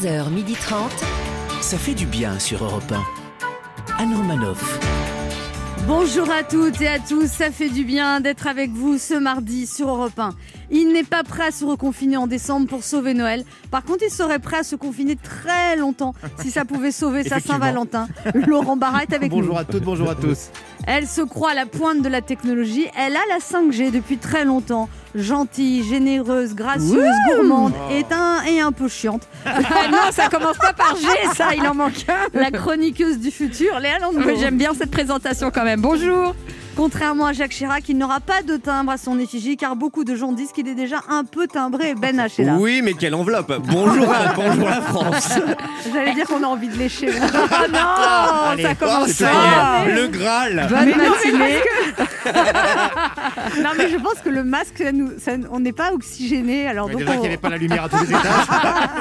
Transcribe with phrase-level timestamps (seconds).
[0.00, 0.88] 11h30.
[1.60, 4.02] Ça fait du bien sur Europe 1.
[4.02, 4.80] Anne Romanoff.
[5.86, 9.66] Bonjour à toutes et à tous, ça fait du bien d'être avec vous ce mardi
[9.66, 10.30] sur Europe 1.
[10.70, 13.44] Il n'est pas prêt à se reconfiner en décembre pour sauver Noël.
[13.70, 17.40] Par contre, il serait prêt à se confiner très longtemps si ça pouvait sauver sa.
[17.40, 18.08] Saint-Valentin.
[18.46, 19.60] Laurent Barra est avec Bonjour nous.
[19.60, 20.50] à toutes, bonjour à tous.
[20.86, 22.86] Elle se croit à la pointe de la technologie.
[22.96, 24.88] Elle a la 5G depuis très longtemps.
[25.14, 29.28] Gentille, généreuse, gracieuse, gourmande et un, et un peu chiante.
[29.46, 32.38] non, ça commence pas par G, ça, il en manque un.
[32.38, 34.20] La chroniqueuse du futur, Léa Landau.
[34.38, 35.80] J'aime bien cette présentation quand même.
[35.80, 36.34] Bonjour.
[36.84, 40.14] Contrairement à Jacques Chirac, il n'aura pas de timbre à son effigie car beaucoup de
[40.14, 41.94] gens disent qu'il est déjà un peu timbré.
[41.94, 42.54] Ben H est là.
[42.58, 45.28] Oui, mais quelle enveloppe Bonjour à, bonjour la France
[45.92, 47.10] J'allais dire qu'on a envie de lécher.
[47.52, 51.58] Ah non, Allez, ça commence ça y est, Le Graal Bonne matinée.
[53.62, 56.66] non mais je pense que le masque, ça nous- ça- on n'est pas oxygéné.
[56.66, 58.24] Alors donc Déjà on- qu'il n'y avait pas la lumière à tous les étages.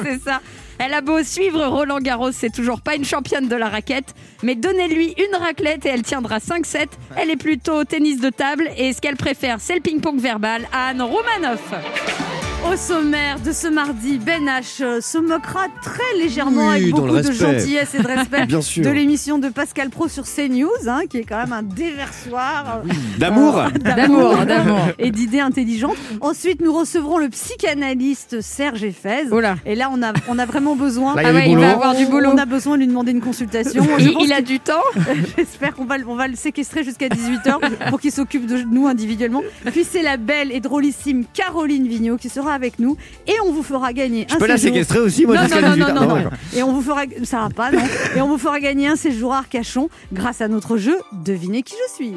[0.04, 0.42] C'est ça.
[0.80, 4.56] Elle a beau suivre Roland Garros, c'est toujours pas une championne de la raquette, mais
[4.56, 6.88] donnez-lui une raclette et elle tiendra 5-7.
[7.18, 10.68] Elle est plutôt tennis de table et ce qu'elle préfère, c'est le ping-pong verbal.
[10.72, 12.29] Anne Romanoff.
[12.68, 17.08] Au sommaire de ce mardi, Ben H euh, se moquera très légèrement Oui, avec beaucoup
[17.16, 18.84] de gentillesse et de respect Bien sûr.
[18.84, 22.82] de l'émission de Pascal Pro sur CNews, hein, qui est quand même un déversoir.
[22.86, 24.80] euh, D'amour D'amour, d'amour.
[25.00, 25.96] et d'idées intelligentes.
[26.22, 29.28] Ensuite, nous recevrons le psychanalyste Serge Effez.
[29.32, 29.56] Oh là.
[29.66, 31.16] Et là, on a, on a vraiment besoin.
[31.16, 32.30] Là, il Ah ouais, il va avoir du boulot.
[32.34, 33.84] On a besoin de lui demander une consultation.
[33.98, 34.84] Je Il, a du temps
[35.38, 38.86] J'espère qu'on va, le- on va le séquestrer jusqu'à 18h pour qu'il s'occupe de nous
[38.88, 39.42] individuellement.
[39.72, 42.98] Puis c'est la belle et drôlissime Caroline Vigneault qui sera avec nous
[43.28, 44.76] et on vous fera gagner Je un peux la séjour.
[44.76, 46.30] séquestrer aussi, moi, Non, non, non, 18 non, non.
[46.56, 47.82] Et on vous fera, ça va pas, non
[48.16, 51.76] Et on vous fera gagner un séjour à Arcachon grâce à notre jeu Devinez qui
[51.90, 52.14] je suis.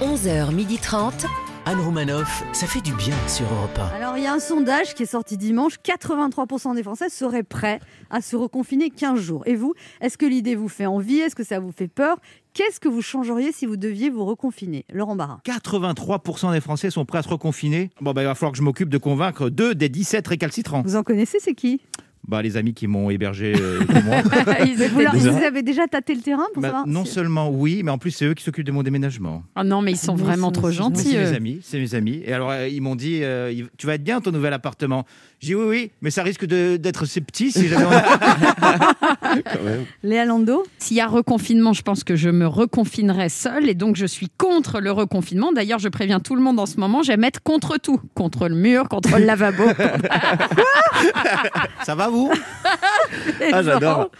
[0.00, 1.12] 11h30.
[1.68, 5.02] Anne Romanoff, ça fait du bien sur Europe Alors il y a un sondage qui
[5.02, 9.42] est sorti dimanche, 83% des Français seraient prêts à se reconfiner 15 jours.
[9.46, 11.18] Et vous, est-ce que l'idée vous fait envie?
[11.18, 12.18] Est-ce que ça vous fait peur?
[12.54, 14.84] Qu'est-ce que vous changeriez si vous deviez vous reconfiner?
[14.92, 15.40] Laurent Barra.
[15.44, 17.90] 83% des Français sont prêts à se reconfiner.
[18.00, 20.82] Bon, bah, il va falloir que je m'occupe de convaincre deux des 17 récalcitrants.
[20.82, 21.80] Vous en connaissez, c'est qui?
[22.28, 24.16] Bah, les amis qui m'ont hébergé euh, pour moi.
[24.66, 25.30] Ils étaient vous, leur- déjà.
[25.30, 27.98] vous avez déjà tâté le terrain pour Bah, savoir non si- seulement oui, mais en
[27.98, 29.44] plus, c'est eux qui s'occupent de mon déménagement.
[29.56, 31.10] Oh non, mais ils sont Mais vraiment trop ils sont- gentils.
[31.10, 31.34] C'est mes eux.
[31.36, 32.22] amis, c'est mes amis.
[32.24, 34.52] Et alors, euh, ils m'ont dit, euh, il- tu vas être bien dans ton nouvel
[34.52, 35.04] appartement.
[35.40, 39.36] J'ai dit oui, oui, mais ça risque de- d'être petits si jamais on-
[40.02, 43.96] Léa Lando S'il y a reconfinement, je pense que je me reconfinerai seule et donc
[43.96, 45.52] je suis contre le reconfinement.
[45.52, 48.00] D'ailleurs, je préviens tout le monde en ce moment, j'aime être contre tout.
[48.14, 49.64] Contre le mur, contre le lavabo.
[51.84, 52.30] Ça va, vous?
[53.52, 54.10] Ah, j'adore.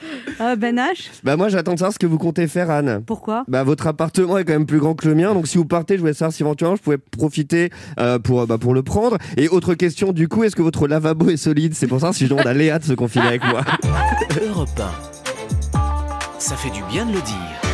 [0.41, 1.09] Euh, Ben H?
[1.25, 3.03] Bah moi j'attends de savoir ce que vous comptez faire Anne.
[3.07, 3.45] Pourquoi?
[3.49, 5.95] Bah votre appartement est quand même plus grand que le mien, donc si vous partez,
[5.95, 9.17] je voulais savoir si éventuellement je pouvais profiter euh, pour, bah, pour le prendre.
[9.39, 12.25] Et autre question du coup, est-ce que votre lavabo est solide C'est pour ça si
[12.25, 13.63] je demande à Léa de se confiner avec moi.
[14.41, 14.47] 1.
[14.49, 14.69] Europe
[15.75, 16.39] 1.
[16.39, 17.66] Ça fait du bien de le dire.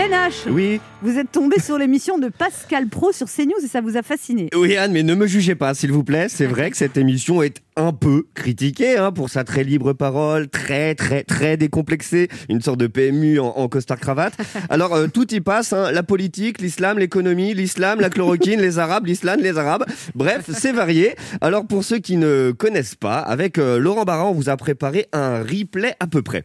[0.00, 3.82] Ben H Oui, Vous êtes tombé sur l'émission de Pascal Pro sur CNews et ça
[3.82, 4.48] vous a fasciné.
[4.56, 6.28] oui Anne, mais ne me jugez pas s'il vous plaît.
[6.30, 10.48] C'est vrai que cette émission est un peu critiquée hein, pour sa très libre parole,
[10.48, 14.32] très très très décomplexée, une sorte de PMU en, en costard cravate.
[14.70, 19.04] Alors euh, tout y passe, hein, la politique, l'islam, l'économie, l'islam, la chloroquine, les arabes,
[19.04, 19.84] l'islam, les arabes.
[20.14, 21.14] Bref, c'est varié.
[21.42, 25.08] Alors pour ceux qui ne connaissent pas, avec euh, Laurent Barra, on vous a préparé
[25.12, 26.42] un replay à peu près.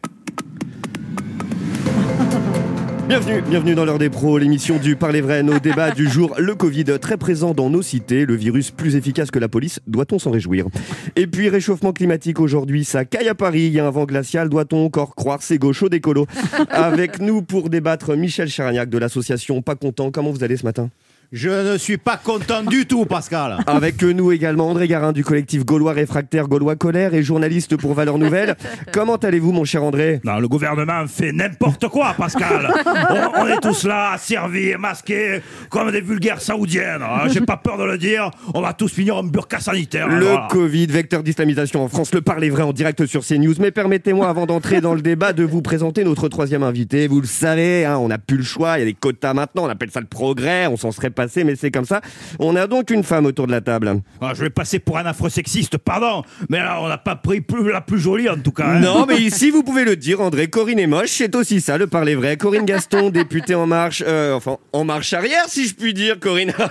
[3.08, 6.56] Bienvenue, bienvenue dans l'heure des pros, l'émission du Parler vrai, nos débats du jour, le
[6.56, 10.32] Covid très présent dans nos cités, le virus plus efficace que la police, doit-on s'en
[10.32, 10.66] réjouir?
[11.14, 14.48] Et puis réchauffement climatique aujourd'hui, ça caille à Paris, il y a un vent glacial,
[14.48, 16.26] doit-on encore croire c'est gaucho d'écolo
[16.68, 20.90] Avec nous pour débattre Michel Charagnac de l'association Pas Content, comment vous allez ce matin?
[21.32, 23.58] Je ne suis pas content du tout, Pascal.
[23.66, 28.18] Avec nous également André Garin du collectif Gaulois Réfractaire Gaulois Colère et journaliste pour Valeurs
[28.18, 28.54] Nouvelles.
[28.92, 30.20] Comment allez-vous mon cher André?
[30.24, 32.70] Non, le gouvernement fait n'importe quoi, Pascal.
[33.10, 37.02] on, on est tous là, asservis, masqués, comme des vulgaires saoudiennes.
[37.02, 37.26] hein.
[37.28, 38.30] J'ai pas peur de le dire.
[38.54, 40.06] On va tous finir en burqa sanitaire.
[40.08, 40.46] Le voilà.
[40.48, 43.54] Covid, vecteur d'islamisation en France, le parler vrai en direct sur CNews.
[43.58, 47.08] Mais permettez-moi, avant d'entrer dans le débat, de vous présenter notre troisième invité.
[47.08, 49.64] Vous le savez, hein, on n'a plus le choix, il y a des quotas maintenant,
[49.64, 52.00] on appelle ça le progrès, on s'en serait passé, mais c'est comme ça.
[52.38, 54.00] On a donc une femme autour de la table.
[54.20, 56.22] Ah, je vais passer pour un afro-sexiste, pardon.
[56.48, 58.66] Mais là, on n'a pas pris plus, la plus jolie, en tout cas.
[58.66, 58.80] hein.
[58.80, 61.86] Non, mais ici, vous pouvez le dire, André, Corinne est moche, c'est aussi ça, le
[61.88, 62.36] parler vrai.
[62.36, 66.52] Corinne Gaston, députée En Marche, euh, enfin, En Marche arrière, si je puis dire, Corinne.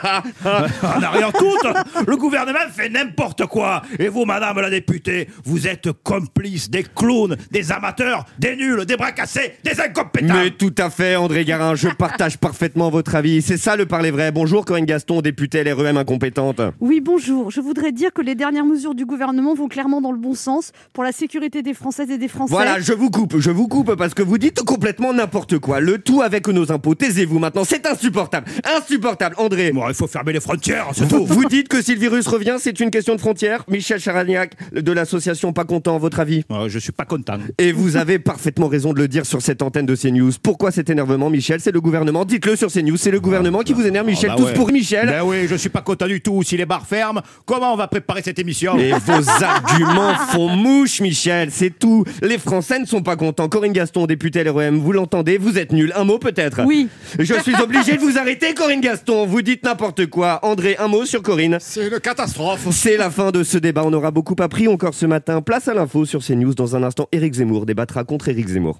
[0.46, 3.82] En arrière toute, le gouvernement fait n'importe quoi.
[4.00, 8.96] Et vous, madame la députée, vous êtes complice des clowns, des amateurs, des nuls, des
[8.96, 10.34] bras cassés, des incompétents.
[10.34, 13.42] Mais tout à fait, André Garin, je partage parfaitement votre avis.
[13.42, 14.32] C'est ça le parler vrai.
[14.36, 16.60] Bonjour Corinne Gaston, députée LREM incompétente.
[16.82, 17.52] Oui, bonjour.
[17.52, 20.74] Je voudrais dire que les dernières mesures du gouvernement vont clairement dans le bon sens
[20.92, 22.52] pour la sécurité des Françaises et des Français.
[22.54, 25.80] Voilà, je vous coupe, je vous coupe parce que vous dites complètement n'importe quoi.
[25.80, 26.96] Le tout avec nos impôts.
[26.96, 28.46] Taisez-vous maintenant, c'est insupportable.
[28.78, 29.72] Insupportable, André.
[29.72, 31.26] Bon, il faut fermer les frontières, c'est Vous, tout.
[31.26, 34.92] vous dites que si le virus revient, c'est une question de frontières Michel Charagnac de
[34.92, 36.44] l'association Pas Content, votre avis?
[36.52, 37.38] Euh, je suis pas content.
[37.58, 40.32] Et vous avez parfaitement raison de le dire sur cette antenne de CNews.
[40.44, 41.62] Pourquoi cet énervement, Michel?
[41.62, 42.26] C'est le gouvernement.
[42.26, 42.98] Dites-le sur CNews.
[42.98, 44.25] C'est le gouvernement qui vous énerve, Michel.
[44.28, 44.54] Bah Tous ouais.
[44.54, 45.08] pour Michel.
[45.08, 46.44] Ben oui, je suis pas content du tout.
[46.44, 51.02] Si les bars ferment, comment on va préparer cette émission Et vos arguments font mouche,
[51.02, 52.04] Michel, c'est tout.
[52.22, 53.48] Les Français ne sont pas contents.
[53.50, 55.92] Corinne Gaston, députée LREM, vous l'entendez, vous êtes nul.
[55.96, 56.88] Un mot peut-être Oui.
[57.20, 59.26] Je suis obligé de vous arrêter, Corinne Gaston.
[59.26, 60.40] Vous dites n'importe quoi.
[60.44, 61.58] André, un mot sur Corinne.
[61.60, 62.68] C'est une catastrophe.
[62.72, 63.84] C'est la fin de ce débat.
[63.86, 65.42] On aura beaucoup appris encore ce matin.
[65.42, 66.54] Place à l'info sur CNews.
[66.54, 68.80] Dans un instant, Éric Zemmour débattra contre Éric Zemmour.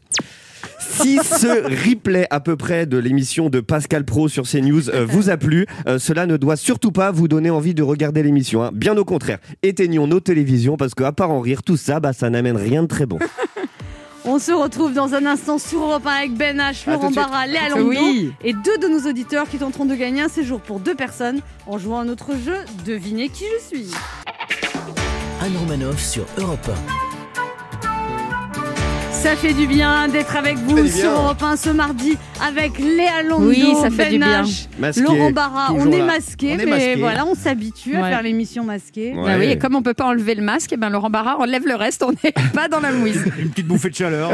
[0.90, 5.30] Si ce replay à peu près de l'émission de Pascal Pro sur CNews euh, vous
[5.30, 8.64] a plu, euh, cela ne doit surtout pas vous donner envie de regarder l'émission.
[8.64, 8.72] hein.
[8.74, 12.30] Bien au contraire, éteignons nos télévisions parce qu'à part en rire, tout ça, bah, ça
[12.30, 13.20] n'amène rien de très bon.
[14.28, 17.70] On se retrouve dans un instant sur Europe 1 avec Ben H, Laurent Barra, Léa
[17.70, 18.32] Landau Oui.
[18.44, 21.78] et deux de nos auditeurs qui tenteront de gagner un séjour pour deux personnes en
[21.78, 22.56] jouant à notre jeu
[22.86, 23.92] Devinez qui je suis.
[25.42, 26.72] Anne Romanoff sur Europe
[29.26, 31.10] Ça fait du bien d'être avec vous sur.
[31.10, 32.16] Europe 1 ce mardi
[32.48, 34.44] avec Léa Landau, Oui, ça fait Ben du bien.
[34.44, 35.74] H, Masqué, Laurent Barra.
[35.74, 36.96] On est masqué, On est mais masqué.
[36.98, 39.14] voilà, on s'habitue à faire l'émission masquée.
[39.16, 39.24] Ouais.
[39.24, 41.66] Bah oui, et comme on peut pas enlever le masque, eh ben Laurent Barra enlève
[41.66, 43.26] le reste, on n'est pas dans la mouise.
[43.40, 44.30] Une petite bouffée de chaleur.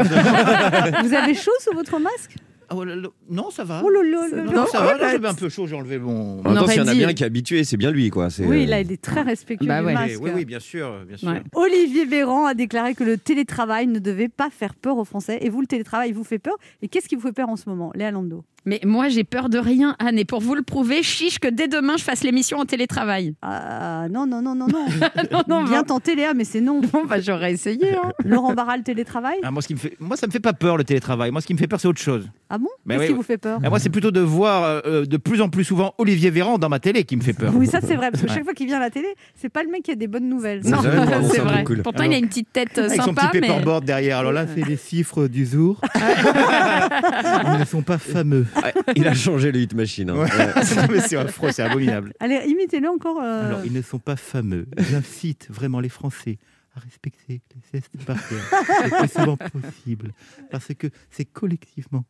[1.02, 2.36] Vous avez chaud sous votre masque?
[2.74, 3.82] Oh là là, non, ça va.
[3.84, 4.66] Oh là là là Non, là.
[4.70, 6.40] ça va, là, j'avais un peu chaud, j'ai enlevé mon...
[6.40, 8.30] En même temps, s'il y en a bien qui est habitué, c'est bien lui, quoi.
[8.30, 9.94] C'est, Oui, euh, là, il est très respectueux Bah du ouais.
[9.94, 10.18] masque.
[10.20, 11.28] Oui, oui, bien sûr, bien sûr.
[11.28, 11.42] Ouais.
[11.54, 15.38] Olivier Véran a déclaré que le télétravail ne devait pas faire peur aux Français.
[15.42, 16.54] Et vous, le télétravail vous fait peur?
[16.82, 17.92] Et qu'est-ce qui vous fait peur en ce moment?
[17.94, 20.18] Léa Lando Mais moi, j'ai peur de rien, Anne.
[20.18, 23.34] Et pour vous le prouver, chiche que dès demain, je fasse l'émission en télétravail.
[23.42, 24.86] Ah non, non, non, non, non.
[25.32, 26.80] Non, non, Bien bah- tenté, Léa, mais c'est non.
[26.80, 27.94] Bon, bah, j'aurais essayé.
[27.96, 28.12] hein.
[28.24, 29.96] Laurent Barra, le télétravail Ah, moi, ce qui me fait...
[29.98, 31.30] moi, ça me fait pas peur, le télétravail.
[31.32, 32.28] Moi, ce qui me fait peur, c'est autre chose.
[32.50, 32.68] Ah bon?
[32.86, 33.16] Mais Qu'est-ce oui, qui oui.
[33.16, 33.58] vous fait peur?
[33.64, 36.58] Ah, moi, c'est plutôt de voir euh, euh, de plus en plus souvent Olivier Véran
[36.58, 37.52] dans ma télé qui me fait peur.
[37.56, 39.62] Oui, ça c'est vrai, parce que chaque fois qu'il vient à la télé, c'est pas
[39.64, 40.60] le mec qui a des bonnes nouvelles.
[40.64, 41.64] Non, c'est vrai.
[41.64, 41.82] cool.
[41.82, 43.48] Pourtant, il a une petite tête euh, Avec son sympa, petit mais...
[43.48, 44.18] paperboard derrière.
[44.18, 45.80] Alors là, c'est les chiffres du jour.
[45.94, 48.46] Ils ne sont pas fameux.
[48.96, 50.10] Il a changé le hit machine.
[50.10, 50.14] hein.
[50.16, 50.30] Ouais.
[50.30, 50.46] Ouais.
[50.76, 52.12] Non, mais c'est affreux, c'est abominable.
[52.20, 53.18] Allez, imitez-le encore.
[53.22, 54.66] euh, Alors, ils ne sont pas fameux.
[54.78, 56.38] J'incite vraiment les Français
[56.74, 58.50] à respecter les gestes barrières
[58.84, 60.12] le plus souvent possible.
[60.50, 62.04] Parce que c'est collectivement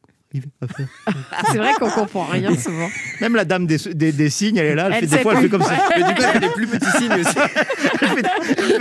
[0.60, 0.86] à faire.
[1.52, 2.88] C'est vrai qu'on comprend rien souvent.
[3.20, 5.32] Même la dame des, des- des signes, elle est là, elle, Elle fait des fois,
[5.32, 5.48] elle plus.
[5.48, 5.74] fait comme ça.
[5.96, 7.36] Mais du coup, elle fait des plus petits signes aussi.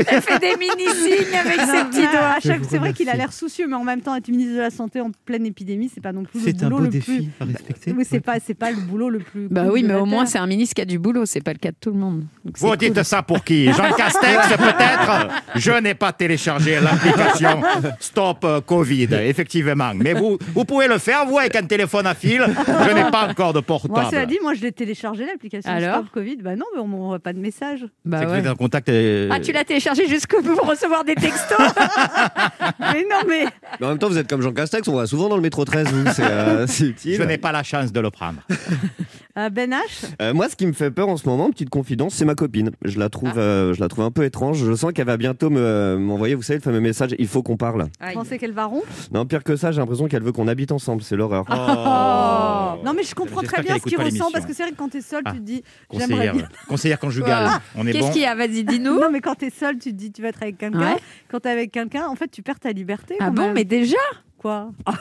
[0.08, 2.38] Elle fait des mini-signes avec ses petits doigts.
[2.44, 4.70] chaque- C'est vrai qu'il a l'air soucieux, mais en même temps, être ministre de la
[4.70, 7.18] Santé en pleine épidémie, c'est pas non plus le C'est un boulot beau le défi
[7.18, 7.30] plus.
[7.40, 7.94] à respecter.
[7.98, 9.48] Oui, c'est pas, c'est pas le boulot le plus.
[9.50, 11.26] Bah cool oui, mais au moins, c'est un ministre qui a du boulot.
[11.26, 12.24] C'est pas le cas de tout le monde.
[12.46, 12.78] Donc, Vous cool.
[12.78, 13.72] dites ça pour qui?
[13.72, 15.28] Jean Castex, peut-être?
[15.56, 17.62] Je n'ai pas téléchargé l'application
[18.00, 19.92] Stop euh, Covid, effectivement.
[19.96, 22.44] Mais vous, vous pouvez le faire, vous, avec un téléphone à fil.
[22.68, 24.28] Je n'ai pas encore de Moi, cela portable.
[24.28, 26.38] dit, moi, je l'ai téléchargé l'application Alors Stop Covid.
[26.38, 27.86] Bah non, mais on m'envoie pas de message.
[28.06, 28.48] Bah C'est que ouais.
[28.50, 28.90] en contact.
[28.90, 31.58] euh, Ah, tu l'as téléchargé jusqu'au bout pour recevoir des textos
[32.80, 33.46] mais non, mais
[33.80, 35.66] Mais en même temps, vous êtes comme Jean Castex, on va souvent dans le métro
[35.66, 36.12] 13, vous.
[36.14, 37.16] C'est euh, c'est utile.
[37.16, 38.42] Je n'ai pas la chance de le prendre.
[39.38, 42.14] euh, Ben H, Euh, moi, ce qui me fait peur en ce moment, petite confidence,
[42.16, 42.72] c'est ma copine.
[42.84, 44.64] Je la trouve, euh, je la trouve un peu étrange.
[44.66, 47.58] Je sens qu'elle va bientôt me- m'envoyer, vous savez, le fameux message il faut qu'on
[47.58, 47.84] parle.
[48.02, 50.72] vous pensez qu'elle va rompre Non, pire que ça, j'ai l'impression qu'elle veut qu'on habite
[50.72, 51.02] ensemble.
[51.04, 51.46] C'est l'horreur.
[51.50, 52.84] Oh.
[52.86, 54.90] Non, mais je comprends très bien ce qu'il ressent parce que c'est vrai que quand
[54.90, 56.48] t'es seul, Ah, tu te dis j'aimerais Conseillère, bien.
[56.68, 57.50] conseillère conjugale.
[57.76, 58.12] On est Qu'est-ce bon.
[58.12, 59.00] qu'il y a Vas-y, dis-nous.
[59.00, 60.80] Non, mais quand t'es seul, tu te dis tu vas être avec quelqu'un.
[60.80, 60.98] Ouais.
[61.30, 63.16] Quand t'es avec quelqu'un, en fait, tu perds ta liberté.
[63.20, 63.54] Ah bon, même.
[63.54, 63.98] mais déjà
[64.38, 64.72] quoi?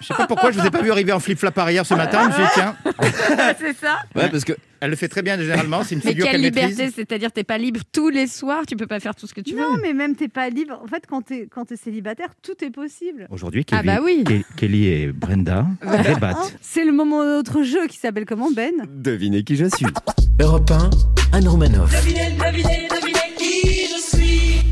[0.00, 2.22] Je sais pas pourquoi je vous ai pas vu arriver en flip-flap arrière ce matin.
[2.24, 2.76] Je me suis dit, tiens,
[3.58, 5.82] C'est ça Ouais, parce que elle le fait très bien généralement.
[5.82, 6.90] C'est une Mais figure quelle qu'elle liberté.
[6.94, 9.54] C'est-à-dire, t'es pas libre tous les soirs, tu peux pas faire tout ce que tu
[9.54, 9.60] veux.
[9.60, 10.78] Non, mais même t'es pas libre.
[10.84, 13.26] En fait, quand t'es quand t'es célibataire, tout est possible.
[13.30, 14.24] Aujourd'hui, Ah Kelly, bah oui.
[14.24, 16.56] Ke- Kelly et Brenda Hein débattent.
[16.60, 18.72] c'est le moment de notre jeu qui s'appelle comment Ben?
[18.94, 19.86] Devinez qui je suis.
[20.38, 20.90] Europe 1,
[21.38, 21.90] Anne Romanoff.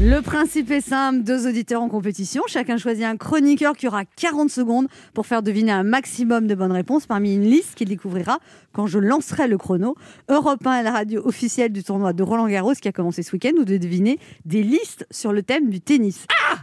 [0.07, 2.43] Le principe est simple, deux auditeurs en compétition.
[2.47, 6.73] Chacun choisit un chroniqueur qui aura 40 secondes pour faire deviner un maximum de bonnes
[6.73, 8.39] réponses parmi une liste qu'il découvrira
[8.75, 9.97] quand je lancerai le chrono.
[10.29, 13.33] Europe 1 est la radio officielle du tournoi de Roland Garros qui a commencé ce
[13.33, 16.27] week-end ou de deviner des listes sur le thème du tennis.
[16.51, 16.59] Ah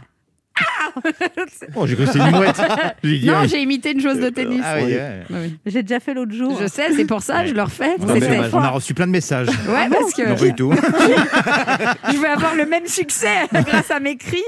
[1.76, 2.60] Oh, j'ai cru que c'était une mouette.
[3.02, 4.60] J'ai dit, Non, ah, j'ai imité une chose de tennis.
[4.64, 5.22] ah oui, ouais.
[5.30, 5.58] Oui.
[5.66, 6.56] J'ai déjà fait l'autre jour.
[6.60, 7.96] Je sais, c'est pour ça, je le refais.
[7.98, 8.54] Non, mais C'était- dommage.
[8.54, 9.48] On a reçu plein de messages.
[9.48, 10.72] Ouais, parce que Non, pas du tout.
[12.12, 14.42] je vais avoir le même succès grâce à mes cris.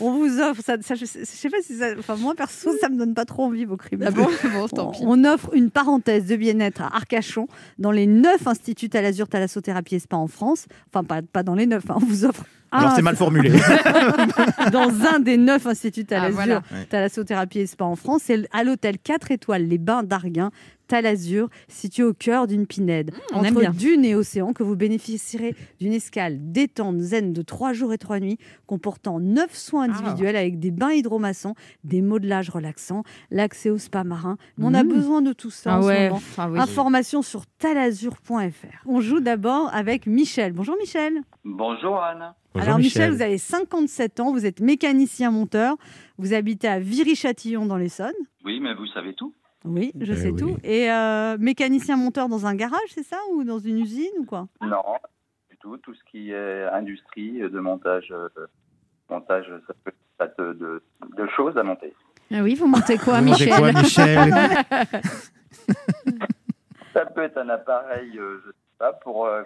[0.00, 0.76] On vous offre ça.
[0.80, 1.86] ça je, sais, je sais pas si ça.
[1.98, 4.04] Enfin, moi perso, ça me donne pas trop envie vos crimes.
[4.06, 5.00] Ah bon, bon, tant On, pis.
[5.04, 7.48] on offre une parenthèse de bien-être à Arcachon
[7.78, 10.66] dans les neuf instituts Talazur Thalassothérapie et Spa en France.
[10.92, 11.84] Enfin, pas, pas dans les neuf.
[11.90, 11.94] hein.
[11.96, 13.50] On vous offre un Alors c'est mal formulé.
[14.72, 16.62] dans un des neuf instituts Talazur voilà.
[16.90, 18.22] Thalassothérapie et Spa en France.
[18.24, 20.50] C'est à l'hôtel 4 étoiles Les Bains d'Arguin.
[20.86, 25.54] Talazur, situé au cœur d'une pinède, on aime entre dune et océan, que vous bénéficierez
[25.80, 29.92] d'une escale détente zen de 3 jours et 3 nuits, comportant 9 soins Ah.
[29.98, 34.38] individuels avec des bains hydromassants, des modelages relaxants, l'accès au spa marin.
[34.56, 34.88] Mais on a Mmh.
[34.88, 36.22] besoin de tout ça Ah en ce moment.
[36.38, 36.58] Ah oui.
[36.58, 38.82] Information sur talazur.fr.
[38.86, 40.52] On joue d'abord avec Michel.
[40.54, 41.12] Bonjour Michel.
[41.44, 42.32] Bonjour Anne.
[42.58, 43.12] Bonjour, Alors Michel.
[43.12, 45.76] vous avez 57 ans, vous êtes mécanicien monteur,
[46.18, 48.12] vous habitez à Viry-Châtillon dans l'Essonne.
[48.44, 49.32] Oui, mais vous savez tout.
[49.64, 50.38] Oui, je Eh sais oui.
[50.40, 50.56] tout.
[50.64, 54.48] Et euh, mécanicien monteur dans un garage, c'est ça Ou dans une usine ou quoi?
[54.60, 55.00] Non, pas
[55.50, 55.76] du tout.
[55.78, 58.28] Tout ce qui est industrie de montage, euh,
[59.10, 60.82] montage, ça peut ça te- de,
[61.16, 61.92] de choses à monter.
[62.32, 63.54] Ah oui, vous montez quoi, Vous Michel?
[63.56, 64.32] quoi, Michel?
[66.94, 69.42] Ça peut être un appareil, euh, je sais pas, pour euh,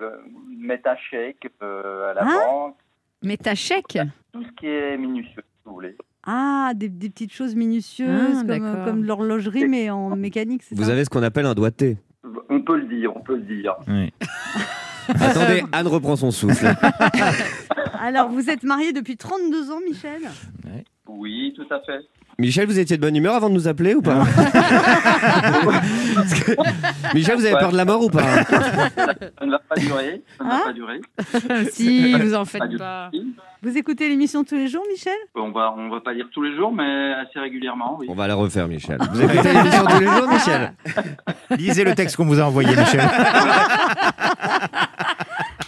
[0.57, 2.77] mettre un chèque euh, à la Hein banque,
[3.23, 3.99] Mais ta chèque
[4.33, 5.97] tout ce qui est minutieux, si vous voulez.
[6.25, 10.93] Ah, des, des petites choses minutieuses Ah, comme, de l'horlogerie, mais en mécanique, Vous ça
[10.93, 11.99] avez ce qu'on appelle un doigté.
[12.49, 13.75] On peut le dire, on peut le dire.
[13.89, 14.13] Oui.
[15.09, 16.67] Attendez, Anne reprend son souffle.
[18.01, 20.23] Alors, vous êtes marié depuis 32 ans, Michel?
[21.09, 22.01] Oui, tout à fait.
[22.39, 24.25] Michel, vous étiez de bonne humeur avant de nous appeler ou pas
[26.35, 27.61] que- Michel, vous avez Ouais.
[27.61, 30.23] peur de la mort ou pas Ça ne va pas durer.
[30.39, 31.01] Ça ne Hein va pas durer.
[31.71, 33.11] Si, vous en faites pas.
[33.63, 36.57] Vous écoutez l'émission tous les jours, Michel On va, on va pas dire tous les
[36.57, 38.07] jours, mais assez régulièrement, oui.
[38.09, 38.99] On va la refaire, Michel.
[39.13, 40.73] Vous écoutez l'émission tous les jours, Michel
[41.51, 43.03] Lisez le texte qu'on vous a envoyé, Michel.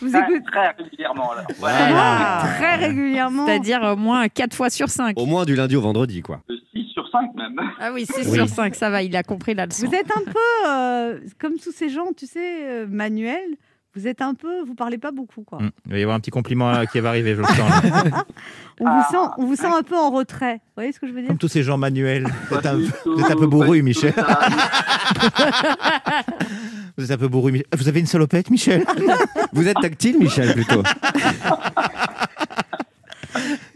[0.04, 1.30] Vous Très, écoutez très régulièrement.
[1.64, 3.46] Ah, très régulièrement.
[3.46, 5.18] C'est-à-dire au moins 4 fois sur 5.
[5.18, 6.40] Au moins du lundi au vendredi, quoi.
[6.48, 7.56] De 6 sur 5 même.
[7.80, 8.34] Ah oui, 6 Oui.
[8.36, 9.86] sur 5, ça va, il a compris la leçon.
[9.86, 13.56] Vous êtes un peu euh, comme tous ces gens, tu sais, euh, manuels.
[13.96, 15.58] Vous êtes un peu, vous parlez pas beaucoup, quoi.
[15.58, 17.58] Hum, Il va y avoir un petit compliment là, qui va arriver, je le sens.
[17.58, 17.80] là.
[18.80, 20.54] On vous sent, on vous sent un peu en retrait.
[20.54, 21.28] Vous voyez ce que je veux dire?
[21.28, 22.26] Comme tous ces gens manuels.
[22.50, 22.74] Vous êtes un,
[23.06, 24.12] vous êtes un peu bourru, Michel.
[26.98, 27.66] Vous êtes un peu bourru, Michel.
[27.76, 28.84] Vous avez une salopette, Michel?
[29.54, 30.82] Vous êtes tactile, Michel, plutôt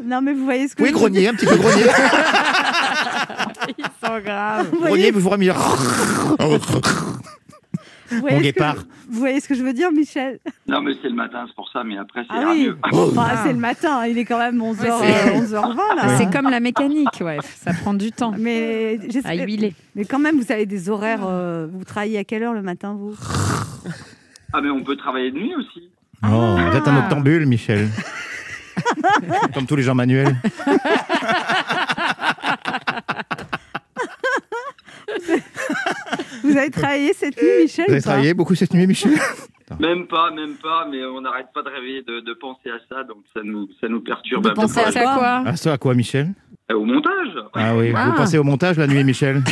[0.04, 1.84] Non, mais vous voyez ce que Oui, je veux grognier, un petit peu grognier.
[3.78, 4.68] Ils sont graves.
[4.72, 5.28] Vous voyez, vous vous
[8.10, 8.76] vous voyez Mon ce que guépard.
[8.76, 8.82] je-
[9.12, 10.38] vous voyez ce que je veux dire, Michel?
[10.66, 12.78] Non, mais c'est le matin, c'est pour ça, mais après, c'est Ah oui, mieux.
[12.90, 13.42] Enfin, Ah.
[13.44, 16.02] c'est le matin, il est quand même 11h, Ouais, c'est- 11h20 là.
[16.06, 19.74] Mais C'est comme la mécanique, ouais, ça prend du temps Mais, à huiler.
[19.94, 21.20] mais quand même, vous avez des horaires.
[21.26, 23.14] euh, vous travaillez à quelle heure le matin, vous?
[24.52, 25.90] Ah, mais on peut travailler de nuit aussi.
[26.24, 27.88] Oh, vous êtes un octambule, Michel.
[29.54, 30.36] Comme tous les gens manuels.
[36.44, 39.12] Vous avez travaillé cette nuit, Michel Vous avez travaillé beaucoup cette nuit, Michel
[39.80, 43.04] Même pas, même pas, mais on n'arrête pas de rêver, de, de penser à ça,
[43.04, 44.62] donc ça nous, ça nous perturbe De un peu.
[44.62, 46.28] penser à à quoi Ah, ça à quoi, Michel?
[46.70, 48.06] Euh, Au montage Ah oui, Ah.
[48.06, 49.42] vous pensez au montage la nuit, Michel?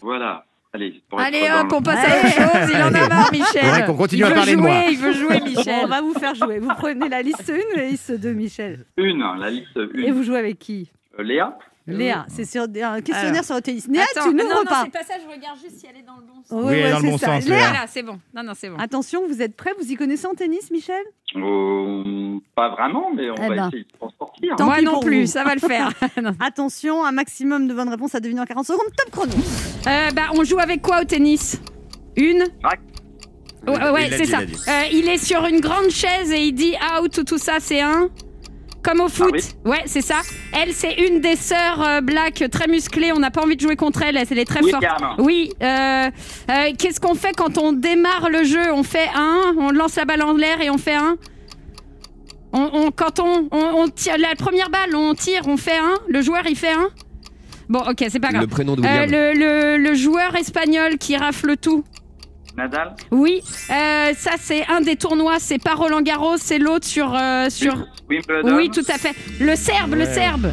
[0.00, 0.46] Voilà.
[0.72, 2.70] Allez, Allez dans hop, le- on passe à autre chose.
[2.72, 3.84] Il en a marre, Michel.
[3.86, 4.82] Qu'on continue il à veut parler de jouer, moi.
[4.90, 5.80] Il veut jouer, Bon, Michel.
[5.82, 6.58] on va vous faire jouer.
[6.60, 8.84] Vous prenez la liste 1 ou la liste 2, Michel?
[8.96, 10.04] Une, la liste une.
[10.04, 10.92] Et vous jouez avec qui?
[11.18, 11.58] Euh, Léa?
[11.86, 13.44] Léa, c'est sur un questionnaire Alors.
[13.44, 13.88] sur le tennis.
[13.88, 14.82] Léa, Attends, tu non, n'ouvres non, pas.
[14.84, 16.50] c'est pas ça, je regarde juste si elle est dans le bon sens.
[16.64, 17.26] Ouais, Oui, elle est dans le c'est bon ça.
[17.40, 18.20] sens, Léa, c'est bon.
[18.34, 18.76] Non, non, c'est bon.
[18.78, 19.72] Attention, vous êtes prêts?
[19.80, 21.02] Vous y connaissez en tennis, Michel?
[21.36, 23.68] Euh, Pas vraiment, mais on Eh va ben.
[23.68, 24.56] essayer de s'en sortir.
[24.56, 25.26] Tant Moi non plus, vous.
[25.26, 25.90] ça va le faire.
[26.22, 26.32] Non.
[26.38, 28.86] Attention, un maximum de bonnes réponses à deviner en 40 secondes.
[28.96, 29.32] Top chrono.
[29.86, 31.60] Euh, bah, on joue avec quoi au tennis?
[32.16, 32.44] Une?
[32.62, 32.80] Rack.
[33.66, 34.38] Ouais, c'est ça.
[34.92, 35.08] il.
[35.08, 38.08] Euh, est sur une grande chaise et il dit out ou tout ça, c'est un?
[38.82, 39.30] Comme au foot.
[39.32, 39.40] oui.
[39.64, 40.16] Ouais, c'est ça.
[40.52, 43.12] Elle, c'est une des sœurs euh, Black très musclées.
[43.12, 44.16] On n'a pas envie de jouer contre elle.
[44.16, 44.82] Elle est très forte.
[45.18, 45.52] Oui.
[45.62, 46.08] euh,
[46.50, 48.72] euh, Qu'est-ce qu'on fait quand on démarre le jeu?
[48.72, 51.16] On fait un, on lance la balle en l'air et on fait un?
[52.52, 55.94] On, on- quand on, on, on tire la première balle, on tire, on fait un?
[56.08, 56.88] Le joueur, il fait un?
[57.68, 58.40] Bon, ok, c'est pas grave.
[58.42, 59.10] Le prénom de Euh, William.
[59.10, 61.84] le, le- le joueur espagnol qui rafle tout.
[62.60, 67.14] Nadal Oui, euh, ça c'est un des tournois, c'est pas Roland Garros, c'est l'autre sur,
[67.14, 67.74] euh, sur...
[68.08, 69.14] Wimbledon Oui, tout à fait.
[69.40, 70.04] Le Serbe, le.
[70.04, 70.52] Serbe.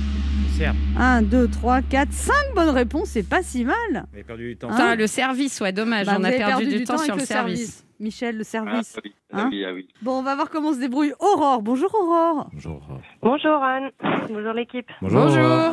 [0.57, 0.75] Serbe.
[0.97, 3.75] 1, 2, 3, 4, 5 bonnes réponses, c'est pas si mal.
[3.93, 4.69] On avait perdu du temps.
[4.71, 6.07] Hein le service, ouais, dommage.
[6.07, 7.83] Bah, on a perdu, du, temps, avec sur le service.
[7.99, 8.97] Michel, le Ah, service.
[9.03, 9.87] oui, Hein oui, ah oui.
[10.01, 11.61] Bon, on va voir comment se débrouille Aurore.
[11.61, 12.49] Bonjour Aurore.
[12.53, 12.81] Bonjour.
[13.21, 13.89] Bonjour Anne,
[14.29, 14.87] bonjour l'équipe.
[15.01, 15.27] Bonjour.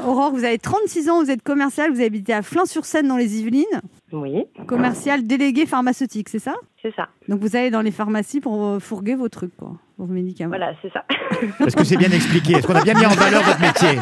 [0.06, 3.64] Aurore, vous avez 36 ans, vous êtes commercial, vous habitez à Flins-sur-Seine dans les Yvelines.
[4.12, 6.54] Oui, Commercial délégué pharmaceutique, c'est ça?
[6.84, 7.08] C'est ça.
[7.28, 10.50] Donc vous allez dans les pharmacies pour euh, fourguer vos trucs, quoi, vos médicaments.
[10.50, 11.04] Voilà, c'est ça.
[11.66, 12.52] Est-ce que c'est bien expliqué?
[12.54, 13.98] Est-ce qu'on a bien mis en valeur votre métier?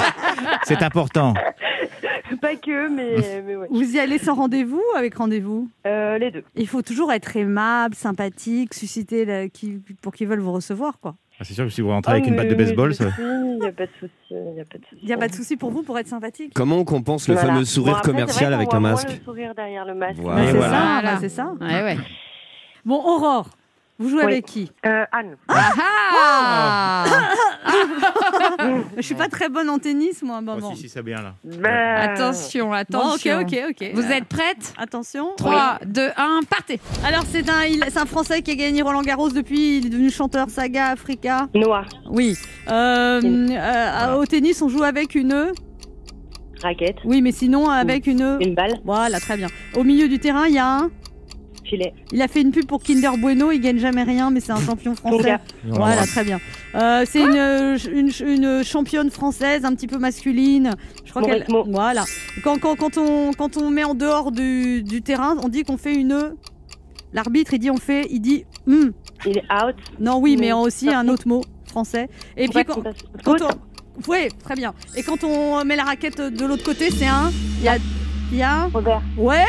[0.65, 1.33] C'est important.
[2.41, 3.67] Pas que, mais, mais ouais.
[3.71, 5.69] Vous y allez sans rendez-vous ou avec rendez-vous?
[5.87, 6.43] Euh, les deux.
[6.57, 11.15] Il faut toujours être aimable, sympathique, susciter la- qui, pour qu'ils veulent vous recevoir, quoi.
[11.39, 13.05] Ah, c'est sûr que si vous rentrez avec une batte de baseball, ça...
[13.19, 14.13] Il n'y a pas de souci.
[14.31, 15.57] Il n'y a pas de souci.
[15.57, 16.53] Pour vous pour être sympathique.
[16.55, 17.51] Comment on compense le Voilà.
[17.53, 19.09] fameux sourire Bon, après, commercial avec un masque?
[19.09, 20.19] moins le sourire derrière le masque.
[20.21, 20.47] Voilà.
[20.47, 20.73] C'est voilà.
[20.73, 21.19] ça, Voilà.
[21.21, 21.53] c'est ça.
[21.61, 21.97] Ouais, ouais.
[22.85, 23.49] Bon, Aurore,
[23.99, 24.33] vous jouez Oui.
[24.33, 24.71] avec qui?
[24.87, 25.37] Euh, Anne.
[25.49, 27.05] Ah
[28.97, 30.41] Je suis pas très bonne en tennis, moi.
[30.43, 30.75] Bah, Oh, bon.
[30.75, 31.35] si, si, c'est bien là.
[31.45, 31.71] Bah,
[32.01, 33.41] Attention, Bon, ok, attention.
[33.41, 33.91] ok, ok.
[33.95, 34.75] Vous êtes prête?
[34.79, 35.29] Attention.
[35.37, 39.03] 3, 2, 1, partez Alors, c'est un, il- c'est un Français qui a gagné Roland
[39.03, 39.79] Garros depuis.
[39.79, 41.49] Il est devenu chanteur Saga Africa.
[41.55, 42.37] Noah, Oui.
[42.69, 45.53] Euh, euh, au tennis, on joue avec une.
[46.63, 48.39] raquette, Oui, mais sinon, avec une.
[48.41, 49.49] une balle, Voilà, très bien.
[49.77, 50.91] Au milieu du terrain, il y a un.
[51.73, 53.51] Filet, Il a fait une pub pour Kinder Bueno.
[53.51, 55.37] Il gagne jamais rien, mais c'est un champion français.
[55.65, 56.39] Voilà, très bien.
[56.75, 60.71] Euh, c'est une, euh, une, une championne française, un petit peu masculine.
[61.05, 61.47] Je crois qu'elle.
[61.69, 62.05] Voilà.
[62.45, 65.79] Quand, quand, quand, on, quand on met en dehors du, du terrain, on dit qu'on
[65.79, 66.35] fait une.
[67.15, 68.45] L'arbitre, il dit on fait, il dit.
[68.67, 68.91] hmm.
[69.27, 69.77] il est out.
[70.01, 70.57] Non, oui, mais Mm.
[70.57, 72.09] aussi un autre mot français.
[72.37, 72.83] Et puis quand,
[73.25, 73.49] quand on,
[74.09, 74.73] oui, très bien.
[74.97, 77.31] Et quand on met la raquette de l'autre côté, c'est un.
[77.59, 77.77] Il y a,
[78.33, 78.69] il y a.
[78.73, 79.03] Robert.
[79.17, 79.45] Ouais.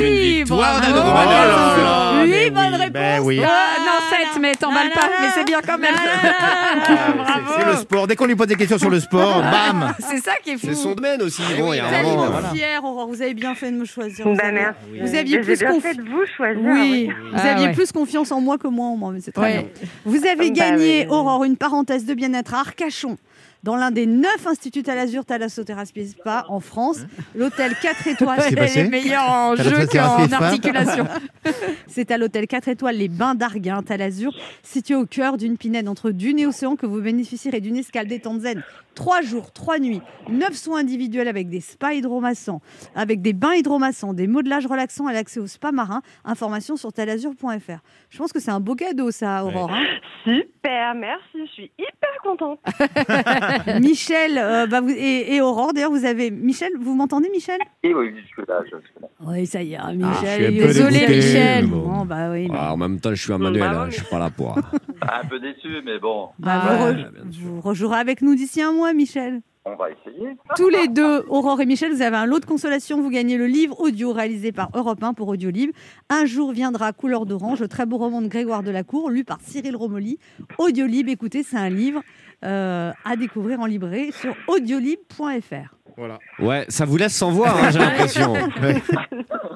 [0.00, 0.96] Oui, victoire bravo.
[0.98, 2.90] Oh là là, Oui, mais bonne oui, réponse.
[2.92, 3.40] ben oui.
[3.44, 5.94] Ah, non, 7, mais t'emballes pas, mais c'est bien quand même.
[5.94, 8.06] Ah, c'est- le sport.
[8.06, 10.66] Dès qu'on lui pose des questions sur le sport, bam C'est ça qui est fou.
[10.68, 11.42] C'est son domaine aussi.
[11.58, 12.24] Bon, il y a Vous un allez moment.
[12.24, 12.48] être voilà.
[12.50, 13.08] fière, Aurore.
[13.08, 14.26] Vous avez bien fait de me choisir.
[14.26, 14.78] Vous Bah, avez- merci.
[15.00, 16.62] Vous aviez J'ai plus bien confi- fait de vous choisir.
[16.64, 17.06] Oui, oui.
[17.32, 17.72] vous Ah aviez ouais.
[17.74, 19.52] plus confiance en moi que moi en moi, mais c'est très Ouais.
[19.58, 19.64] bien.
[20.06, 21.06] Vous avez Bah gagné, oui.
[21.10, 23.16] Aurore, une parenthèse de bien-être à Arcachon.
[23.64, 27.00] Dans l'un des neuf instituts à l'azur Thalassothérapie Spa en France,
[27.34, 28.38] l'hôtel 4 étoiles.
[28.56, 31.06] Est meilleure en jeu qu'en articulation.
[31.88, 35.88] C'est à l'hôtel 4 étoiles Les Bains d'Arguin, à l'Azur, situé au cœur d'une pinède
[35.88, 38.62] entre dune et océan que vous bénéficierez d'une escale détente zen.
[38.94, 42.60] Trois jours, trois nuits, neuf soins individuels avec des spas hydromassants,
[42.96, 46.02] avec des bains hydromassants, des modelages relaxants et l'accès au spa marin.
[46.24, 47.80] Information sur talazur.fr.
[48.10, 49.72] Je pense que c'est un beau cadeau, ça, Aurore.
[49.72, 49.84] hein.
[50.24, 51.22] Super, merci.
[51.34, 52.60] Je suis hyper contente.
[53.80, 56.30] Michel euh, bah, vous- et, et Aurore, d'ailleurs, vous avez.
[56.30, 57.58] Michel, vous m'entendez, Michel?
[57.82, 59.08] Et oui, je suis là, je suis là.
[59.20, 60.40] Oui, ça y est, hein, Ah, Michel.
[60.40, 61.64] je suis Désolé, dégoûté, Michel.
[61.64, 61.88] mais bon.
[61.88, 62.48] Bon, bah oui.
[62.50, 64.56] mais- Ah, en même temps, je suis un Bah, hein, je suis pas là pour.
[65.02, 68.72] Un peu déçu, mais bon, Bah, Ah, vous, re- vous rejouerez avec nous d'ici un
[68.72, 69.40] mois, Michel.
[69.68, 70.36] On va essayer.
[70.56, 73.00] Tous les deux, Aurore et Michel, vous avez un lot de consolation.
[73.00, 75.70] Vous gagnez le livre audio réalisé par Europe 1 pour Audiolib.
[76.08, 79.76] Un jour viendra Couleur d'orange, le très beau roman de Grégoire Delacour, lu par Cyril
[79.76, 80.18] Romoli.
[80.58, 82.02] Audiolib, écoutez, c'est un livre
[82.44, 85.77] euh, à découvrir en librairie sur audiolib.fr.
[85.98, 86.18] Voilà.
[86.38, 88.32] Ouais, ça vous laisse sans voix, hein, j'ai l'impression.
[88.62, 88.82] Ouais.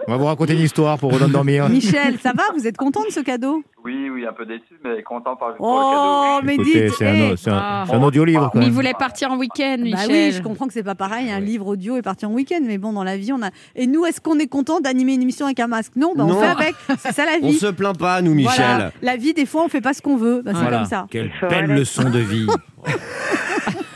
[0.09, 1.69] On va vous raconter une histoire pour redormir.
[1.69, 3.63] Michel, ça va Vous êtes content de ce cadeau?
[3.85, 6.03] Oui, oui, un peu déçu, mais content par pour le cadeau.
[6.03, 7.85] Oh, mais Écoutez, dites c'est un, eh, c'est un- Ah.
[7.87, 8.51] c'est un audio-livre.
[8.55, 10.11] Mais il voulait partir en week-end, Bah Michel.
[10.11, 11.31] oui, je comprends que c'est pas pareil.
[11.31, 13.51] Un livre audio est parti en week-end, mais bon, dans la vie, on a.
[13.77, 15.93] Et nous, est-ce qu'on est content d'animer une émission avec un masque?
[15.97, 16.75] Non, bah, on fait avec.
[16.99, 17.55] C'est ça la On vie.
[17.59, 18.55] se plaint pas, nous, Michel.
[18.67, 18.93] Voilà.
[19.03, 20.43] La vie, des fois, on fait pas ce qu'on veut.
[20.45, 20.79] Bah, c'est Voilà.
[20.79, 21.07] comme ça.
[21.11, 22.47] Quelle belle leçon de vie.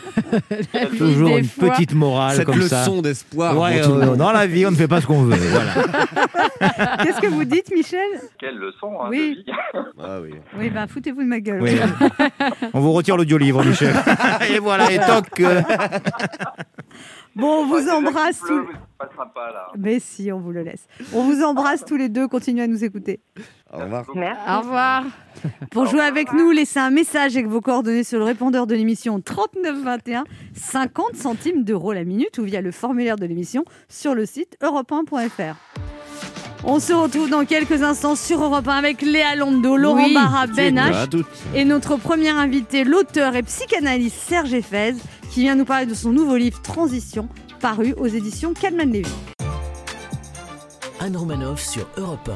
[0.99, 1.71] Toujours une fois.
[1.71, 2.81] petite morale Cette comme ça.
[2.81, 3.59] leçon d'espoir.
[3.59, 5.37] Ouais, euh, dans la vie, on ne fait pas ce qu'on veut.
[5.37, 6.97] Voilà.
[7.03, 8.01] Qu'est-ce que vous dites, Michel?
[8.39, 9.37] Quelle leçon hein, Oui.
[9.47, 9.59] de vie.
[10.03, 10.31] Ah oui.
[10.59, 11.63] Oui, bah foutez-vous de ma gueule.
[11.63, 11.79] Oui.
[12.75, 13.95] On vous retire l'audio-livre, Michel.
[14.51, 15.43] Et voilà, et toc.
[17.37, 18.47] Bon, on vous embrasse tous.
[18.47, 19.69] pleut, C'est pas sympa, là.
[19.79, 20.87] Mais si, on vous le laisse.
[21.13, 22.27] On vous embrasse tous les deux.
[22.29, 23.21] Continuez à nous écouter.
[23.73, 24.05] Au revoir.
[24.15, 24.41] Merci.
[24.51, 25.05] Au revoir.
[25.71, 29.21] Pour jouer avec nous, laissez un message avec vos coordonnées sur le répondeur de l'émission
[29.21, 34.57] 3921, 50 centimes d'euros la minute ou via le formulaire de l'émission sur le site
[34.63, 35.57] europe1.fr.
[36.65, 40.15] On se retrouve dans quelques instants sur Europe 1 avec Léa Londo, Laurent Oui.
[40.15, 41.23] Barra, Ben H
[41.55, 44.95] et notre premier invité, l'auteur et psychanalyste Serge Effez,
[45.37, 47.29] qui vient nous parler de son nouveau livre Transition,
[47.61, 49.11] paru aux éditions Calman Lévy.
[50.99, 52.31] Anne Romanoff sur Europe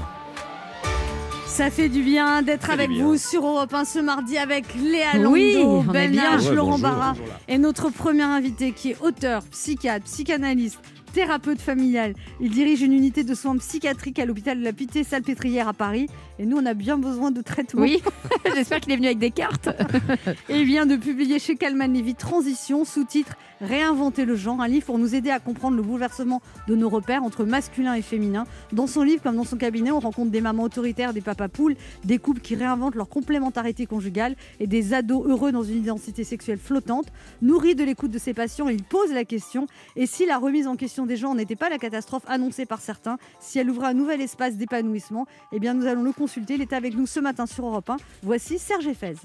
[1.46, 3.02] Ça fait du bien d'être avec bien.
[3.06, 5.56] vous sur Europe 1 ce mardi avec Léa Londo, Oui,
[5.90, 6.78] Ben Ouais, Laurent bonjour.
[6.78, 7.14] Barra
[7.48, 10.78] et notre premier invité qui est auteur, psychiatre, psychanalyste,
[11.12, 12.14] thérapeute familial.
[12.40, 16.06] Il dirige une unité de soins psychiatriques à l'hôpital de la Pitié-Salpêtrière à Paris.
[16.38, 17.82] Et nous, on a bien besoin de traitement.
[17.82, 18.02] Oui,
[18.54, 19.68] j'espère qu'il est venu avec des cartes.
[20.48, 24.86] Et il vient de publier chez Calman Levy Transition, sous-titre Réinventer le genre, un livre
[24.86, 28.44] pour nous aider à comprendre le bouleversement de nos repères entre masculin et féminin.
[28.72, 31.76] Dans son livre, comme dans son cabinet, on rencontre des mamans autoritaires, des papas poules,
[32.04, 36.58] des couples qui réinventent leur complémentarité conjugale et des ados heureux dans une identité sexuelle
[36.58, 37.06] flottante.
[37.42, 40.76] Nourri de l'écoute de ses patients, il pose la question et si la remise en
[40.76, 44.20] question des genres n'était pas la catastrophe annoncée par certains, si elle ouvrait un nouvel
[44.20, 46.54] espace d'épanouissement, eh bien nous allons le consulter.
[46.54, 47.98] Il est avec nous ce matin sur Europe 1.
[48.22, 49.16] Voici Serge Effez.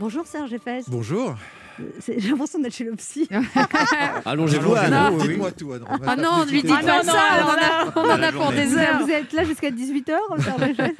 [0.00, 0.80] Bonjour Serge Effez.
[0.88, 1.34] Bonjour.
[1.98, 3.28] C'est- J'ai l'impression d'être chez le psy.
[4.24, 4.74] Allongez-vous.
[4.74, 5.16] Non.
[5.18, 8.10] Dites- Dites-moi tout, Ah pas non, plus lui dites pas ça, on en a, on
[8.10, 9.02] en a pour des Vous heures.
[9.02, 10.94] vous êtes là jusqu'à 18h, Serge Effez.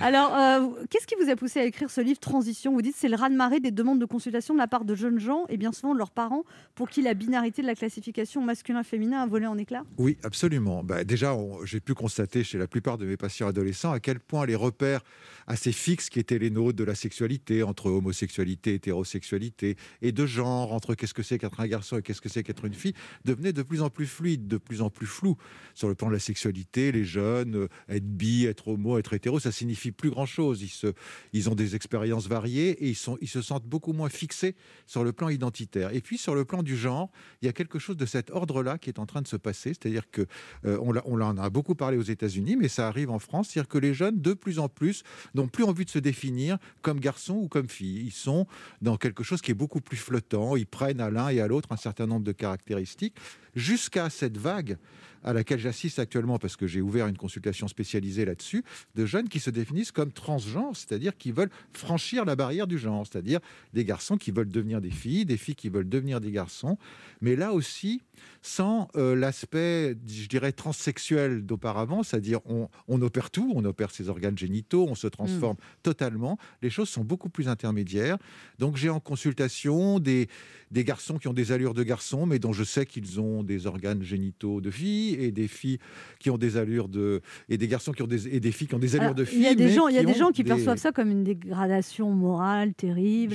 [0.00, 2.72] Alors, euh, qu'est-ce qui vous a poussé à écrire ce livre Transition?
[2.72, 5.44] Vous dites c'est le raz-de-marée des demandes de consultation de la part de jeunes gens
[5.50, 9.26] et bien souvent de leurs parents pour qui la binarité de la classification masculin-féminin a
[9.26, 9.84] volé en éclats.
[9.98, 10.82] Oui, absolument.
[10.82, 14.44] Bah, déjà, j'ai pu constater chez la plupart de mes patients adolescents à quel point
[14.46, 15.00] les repères
[15.46, 20.72] assez fixes qui étaient les nôtres de la sexualité, entre homosexualité, hétérosexualité, et de genre,
[20.72, 23.52] entre qu'est-ce que c'est qu'être un garçon et qu'est-ce que c'est qu'être une fille, devenaient
[23.52, 25.36] de plus en plus fluides, de plus en plus flous.
[25.74, 29.38] Sur le plan de la sexualité, les jeunes, euh, être bi, être homo, être hétéro,
[29.38, 30.62] ça signifie plus grand-chose.
[30.62, 30.92] Ils,
[31.32, 34.56] ils ont des expériences variées et ils, sont, ils se sentent beaucoup moins fixés
[34.86, 35.94] sur le plan identitaire.
[35.94, 37.10] Et puis, sur le plan du genre,
[37.42, 39.70] il y a quelque chose de cet ordre-là qui est en train de se passer.
[39.70, 40.26] C'est-à-dire que
[40.64, 43.48] euh, on, on en a beaucoup parlé aux États-Unis, mais ça arrive en France.
[43.50, 45.02] C'est-à-dire que les jeunes, de plus en plus,
[45.36, 48.02] n'ont plus envie de se définir comme garçon ou comme fille.
[48.04, 48.46] Ils sont
[48.82, 50.56] dans quelque chose qui est beaucoup plus flottant.
[50.56, 53.16] Ils prennent à l'un et à l'autre un certain nombre de caractéristiques
[53.54, 54.76] jusqu'à cette vague
[55.26, 59.40] à laquelle j'assiste actuellement parce que j'ai ouvert une consultation spécialisée là-dessus, de jeunes qui
[59.40, 63.40] se définissent comme transgenres, c'est-à-dire qui veulent franchir la barrière du genre, c'est-à-dire
[63.74, 66.78] des garçons qui veulent devenir des filles, des filles qui veulent devenir des garçons,
[67.20, 68.00] mais là aussi
[68.42, 74.08] sans euh, l'aspect, je dirais, transsexuel d'auparavant, c'est-à-dire on, on opère tout, on opère ses
[74.08, 78.18] organes génitaux, on se transforme totalement, les choses sont beaucoup plus intermédiaires.
[78.58, 80.28] Donc j'ai en consultation des,
[80.70, 83.66] des garçons qui ont des allures de garçons, mais dont je sais qu'ils ont des
[83.66, 85.78] organes génitaux de filles, et des filles
[86.18, 87.20] qui ont des allures de...
[87.48, 88.28] et des garçons qui ont des...
[88.28, 89.38] et des filles qui ont des allures Alors, de filles.
[89.38, 90.92] il y a des gens, il y a qui des gens qui des- perçoivent ça
[90.92, 93.34] comme une dégradation morale terrible.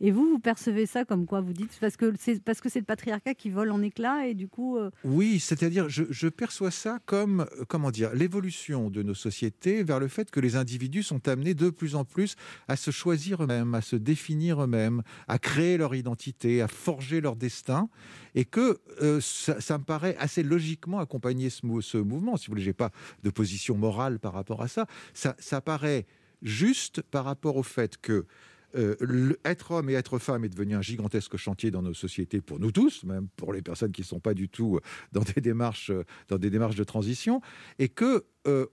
[0.00, 2.78] Et vous, vous percevez ça comme quoi Vous dites parce que c'est parce que c'est
[2.80, 4.76] le patriarcat qui vole en éclats et du coup.
[4.78, 9.82] euh, Oui, c'est-à-dire, je, je perçois ça comme, euh, comment dire, l'évolution de nos sociétés
[9.82, 12.36] vers le fait que les individus sont amenés de plus en plus
[12.68, 17.36] à se choisir eux-mêmes, à se définir eux-mêmes, à créer leur identité, à forger leur
[17.36, 17.88] destin,
[18.36, 22.36] et que euh, ça, me paraît assez logiquement accompagner ce, mou- ce mouvement.
[22.36, 22.92] Si vous voulez, j'ai pas
[23.24, 24.68] de position morale par rapport à.
[24.68, 26.06] Ça, ça paraît
[26.42, 28.26] juste par rapport au fait que
[28.74, 32.58] euh, être homme et être femme est devenu un gigantesque chantier dans nos sociétés pour
[32.58, 34.80] nous tous, même pour les personnes qui ne sont pas du tout euh,
[35.12, 37.40] dans des démarches, euh, dans des démarches de transition,
[37.78, 38.24] et que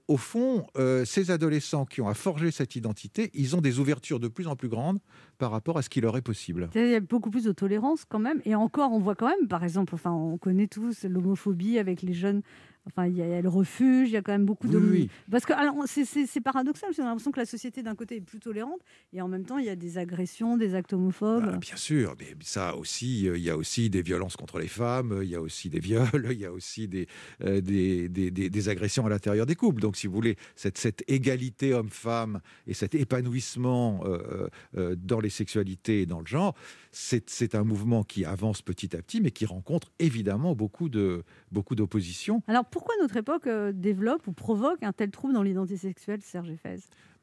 [0.06, 0.68] au fond,
[1.04, 4.54] ces adolescents qui ont à forger cette identité, ils ont des ouvertures de plus en
[4.54, 5.00] plus grandes
[5.36, 6.70] par rapport à ce qui leur est possible.
[6.76, 8.40] Il y a beaucoup plus de tolérance quand même.
[8.44, 12.14] Et encore, on voit quand même, par exemple, enfin, on connaît tous l'homophobie avec les
[12.14, 12.42] jeunes.
[12.86, 14.76] Enfin, il y a le refuge, il y a quand même beaucoup de.
[14.78, 15.10] Oui, oui.
[15.30, 16.04] Parce que alors, c'est-
[16.40, 18.80] paradoxal, parce qu'on a l'impression que la société d'un côté est plus tolérante,
[19.14, 21.50] et en même temps, il y a des agressions, des actes homophobes.
[21.54, 24.68] Ah, bien sûr, mais ça aussi, euh, il y a aussi des violences contre les
[24.68, 27.06] femmes, il y a aussi des viols, il y a aussi des,
[27.42, 29.80] euh, des, des- des- des agressions à l'intérieur des couples.
[29.80, 35.30] Donc, si vous voulez, cette, cette égalité homme-femme et cet épanouissement euh, euh, dans les
[35.30, 36.54] sexualités et dans le genre,
[36.94, 41.74] c'est un mouvement qui avance petit à petit, mais qui rencontre évidemment beaucoup de beaucoup
[41.74, 42.42] d'opposition.
[42.46, 46.48] Alors, pourquoi notre époque euh, développe ou provoque un tel trouble dans l'identité sexuelle, Serge
[46.48, 46.56] Mais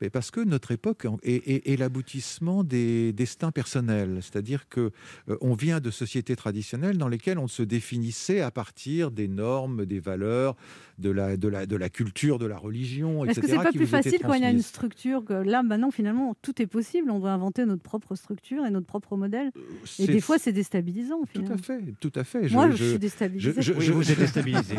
[0.10, 4.92] parce que notre époque est, est- est l'aboutissement des destins personnels, c'est-à-dire que
[5.30, 9.86] euh, on vient de sociétés traditionnelles dans lesquelles on se définissait à partir des normes,
[9.86, 10.56] des valeurs,
[10.98, 13.42] de la, de la, de la culture, de la religion, Est-ce etc.
[13.42, 16.36] que c'est pas plus facile quand il y a une structure que là, maintenant, finalement,
[16.44, 17.10] tout est possible.
[17.10, 19.48] On doit inventer notre propre structure et notre propre modèle.
[19.56, 21.56] Et C'est- des fois, c'est déstabilisant, Tout finalement.
[21.56, 22.50] à fait, tout à fait.
[22.50, 23.54] Moi, je, suis déstabilisée.
[23.62, 24.76] je- vous êtes déstabilisé.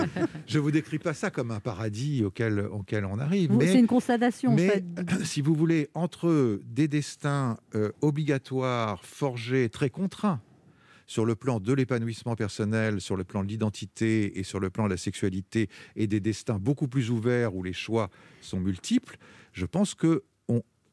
[0.46, 4.54] Je vous décris pas ça comme un paradis auquel, auquel on arrive, C'est une constatation,
[4.54, 4.84] mais, en fait.
[5.24, 10.40] si vous voulez, entre des destins euh, obligatoires, forgés, très contraints,
[11.06, 14.84] sur le plan de l'épanouissement personnel, sur le plan de l'identité et sur le plan
[14.84, 18.08] de la sexualité, et des destins beaucoup plus ouverts où les choix
[18.40, 19.18] sont multiples,
[19.52, 20.22] je pense que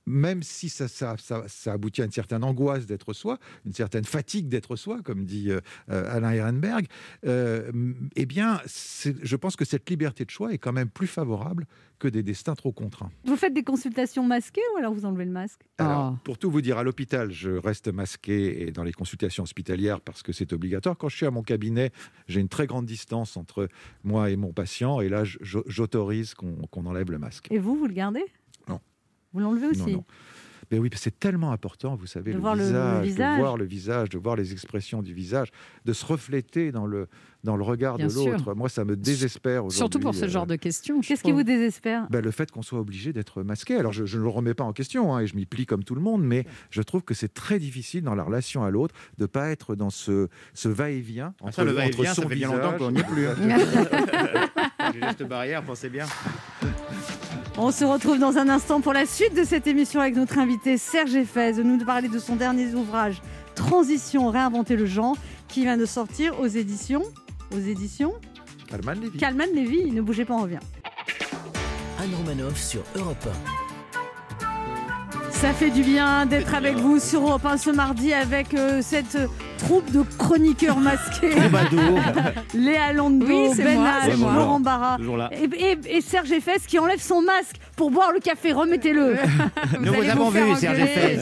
[0.10, 4.04] même si ça, ça, ça, ça aboutit à une certaine angoisse d'être soi, une certaine
[4.06, 6.88] fatigue d'être soi, comme dit euh, euh, Alain Ehrenberg,
[7.26, 7.72] euh,
[8.16, 11.68] eh bien, je pense que cette liberté de choix est quand même plus favorable
[12.00, 13.12] que des destins trop contraints.
[13.26, 15.62] Vous faites des consultations masquées ou alors vous enlevez le masque?
[15.78, 20.02] Alors, pour tout vous dire, à l'hôpital, je reste masqué et dans les consultations hospitalières
[20.02, 20.98] parce que c'est obligatoire.
[20.98, 21.92] Quand je suis à mon cabinet,
[22.28, 23.68] j'ai une très grande distance entre
[24.04, 27.48] moi et mon patient et là, j'autorise qu'on enlève le masque.
[27.52, 28.24] Et vous, vous le gardez?
[29.34, 30.04] Vous l'enlevez aussi Non, non.
[30.72, 33.38] Mais oui, c'est tellement important, vous savez, De le, voir le- le visage, visage.
[33.38, 35.48] de voir le visage, de voir les expressions du visage,
[35.86, 37.08] de se refléter dans le,
[37.44, 38.54] dans le regard Bien de l'autre.
[38.54, 39.78] Moi, ça me désespère aujourd'hui.
[39.78, 41.02] Surtout pour ce euh, genre de questions.
[41.02, 42.08] Qu'est-ce qui vous désespère?
[42.12, 43.78] Ben, le fait qu'on soit obligé d'être masqué.
[43.78, 45.84] Alors, je, je ne le remets pas en question hein, et je m'y plie comme
[45.84, 48.94] tout le monde, mais je trouve que c'est très difficile dans la relation à l'autre
[49.18, 52.36] de ne pas être dans ce, ce va-et-vient Ah, ça, le va-et-vient, ça son fait
[52.36, 53.28] bien visage- longtemps qu'on n'y est plus.
[53.28, 53.36] hein.
[54.94, 56.06] Les gestes barrières, pensez bien.
[57.62, 60.78] On se retrouve dans un instant pour la suite de cette émission avec notre invité
[60.78, 63.22] Serge Effez, de nous parler de son dernier ouvrage
[63.54, 65.18] Transition, réinventer le genre,
[65.50, 67.04] qui vient de sortir aux éditions.
[67.54, 68.14] Aux éditions
[68.70, 69.18] Kalman Levy.
[69.18, 70.60] Calman Lévy, ne bougez pas, on revient.
[72.02, 73.28] Anne Romanoff sur Europe
[75.32, 79.16] Ça fait du bien d'être avec vous sur Europe 1 ce mardi avec euh, cette
[79.16, 79.28] euh,
[79.60, 81.30] troupe de chroniqueurs masqués.
[82.54, 84.34] Léa Oui, c'est Ben moi, H, c'est moi.
[84.34, 84.98] Laurent Barra
[85.32, 88.52] et, et- et Serge Effès qui enlève son masque pour boire le café.
[88.54, 89.16] Remettez-le.
[89.82, 90.80] Nous vous avons vous faire vu, Serge.
[90.80, 91.20] Effès.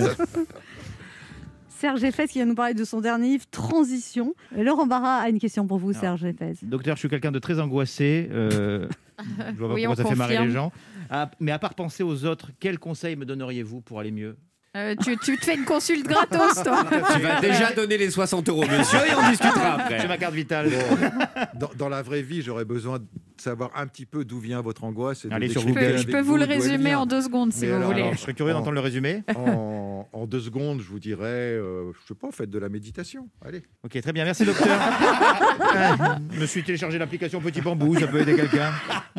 [1.69, 4.33] Serge Effès qui vient nous parler de son dernier livre Transition.
[4.57, 6.53] Et Laurent Barra a une question pour vous, Serge Effès.
[6.63, 8.27] Docteur, je suis quelqu'un de très angoissé.
[8.31, 8.87] euh,
[9.19, 10.71] je vois pas Oui, pourquoi ça fait marrer les gens.
[11.09, 14.35] Ah, mais à part penser aux autres, quels conseils me donneriez-vous pour aller mieux?
[14.77, 16.85] Euh, tu, tu te fais une consulte gratos, toi
[17.15, 19.99] Tu vas déjà donner les 60 euros, monsieur, et on discutera après.
[19.99, 20.69] J'ai ma carte vitale.
[21.55, 23.05] Dans, dans la vraie vie, j'aurais besoin de
[23.37, 25.25] savoir un petit peu d'où vient votre angoisse.
[25.25, 27.69] Et Allez sur Je peux, je peux vous le résumer en deux secondes, si Mais
[27.69, 28.01] vous alors, voulez.
[28.01, 29.23] Alors, je serais curieux d'entendre le résumé.
[29.35, 33.27] en, en deux secondes, je vous dirais, euh, je sais pas, faites de la méditation.
[33.43, 33.63] Allez.
[33.83, 34.67] Ok, très bien, merci docteur.
[36.31, 38.71] je me suis téléchargé l'application Petit Bambou, ça peut aider quelqu'un.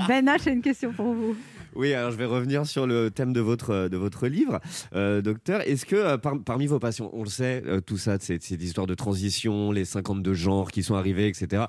[0.06, 1.36] Ben H a une question pour vous.
[1.74, 4.60] Oui, alors je vais revenir sur le thème de votre, de votre livre.
[4.94, 8.18] Euh, docteur, est-ce que euh, par- parmi vos passions, on le sait, euh, tout ça,
[8.20, 11.64] cette histoire de transition, les 52 genres qui sont arrivés, etc.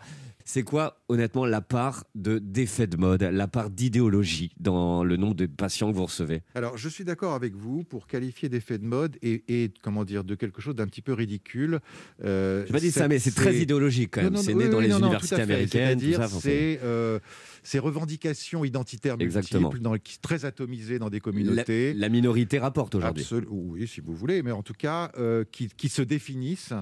[0.45, 5.35] C'est quoi, honnêtement, la part de d'effet de mode, la part d'idéologie dans le nombre
[5.35, 8.85] de patients que vous recevez Alors, je suis d'accord avec vous pour qualifier d'effet de
[8.85, 11.79] mode et, et, comment dire de quelque chose d'un petit peu ridicule.
[12.23, 14.37] Euh, Je pas dit ça, mais c'est très idéologique quand même.
[14.37, 15.99] C'est oui, né dans oui, les non, universités américaines,
[16.39, 17.19] c'est euh,
[17.63, 19.69] ces revendications identitaires Exactement.
[19.69, 21.93] multiples, dans, très atomisées dans des communautés.
[21.93, 23.25] la minorité rapporte aujourd'hui.
[23.49, 26.73] Oui, si vous voulez, mais en tout cas, euh, qui, qui se définissent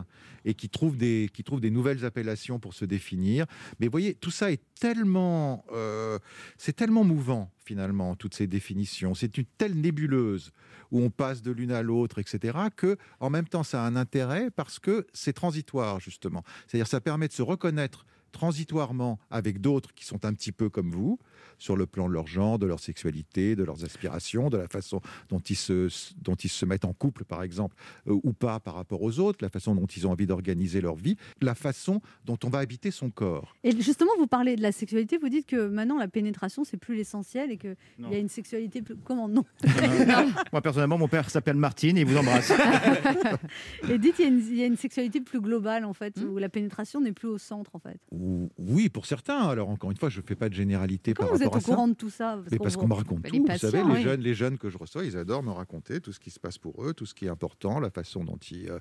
[0.45, 3.45] et qui trouvent, des, qui trouvent des nouvelles appellations pour se définir.
[3.79, 6.19] Mais voyez, tout ça est tellement, euh,
[6.57, 9.13] c'est tellement mouvant finalement, toutes ces définitions.
[9.13, 10.51] C'est une telle nébuleuse
[10.91, 13.97] où on passe de l'une à l'autre, etc., que en même temps, ça a un
[13.97, 16.43] intérêt parce que c'est transitoire, justement.
[16.65, 20.91] C'est-à-dire, ça permet de se reconnaître transitoirement avec d'autres qui sont un petit peu comme
[20.91, 21.19] vous,
[21.57, 25.01] sur le plan de leur genre, de leur sexualité, de leurs aspirations, de la façon
[25.29, 25.89] dont ils se,
[26.21, 27.75] dont ils se mettent en couple, par exemple,
[28.07, 30.95] euh, ou pas par rapport aux autres, la façon dont ils ont envie d'organiser leur
[30.95, 33.55] vie, la façon dont on va habiter son corps.
[33.63, 36.95] Et justement, vous parlez de la sexualité, vous dites que maintenant la pénétration c'est plus
[36.95, 37.75] l'essentiel et qu'il
[38.09, 38.95] y a une sexualité plus.
[39.03, 39.43] Comment non?
[40.51, 42.51] Moi, personnellement, mon père s'appelle Martine et il vous embrasse.
[43.89, 46.17] Et dites qu'il y, a une- il y a une sexualité plus globale en fait,
[46.17, 46.29] Hmm.
[46.29, 47.99] où la pénétration n'est plus au centre en fait.
[48.11, 49.39] Ou- Oui, pour certains.
[49.47, 51.71] Alors, encore une fois, je ne fais pas de généralité Comment par vous êtes au
[51.71, 53.45] courant de tout ça Mais parce qu'on me raconte tout.
[53.47, 56.19] Vous savez, les, jeunes, les jeunes que je reçois, ils adorent me raconter tout ce
[56.19, 58.79] qui se passe pour eux, tout ce qui est important, la façon dont ils, euh,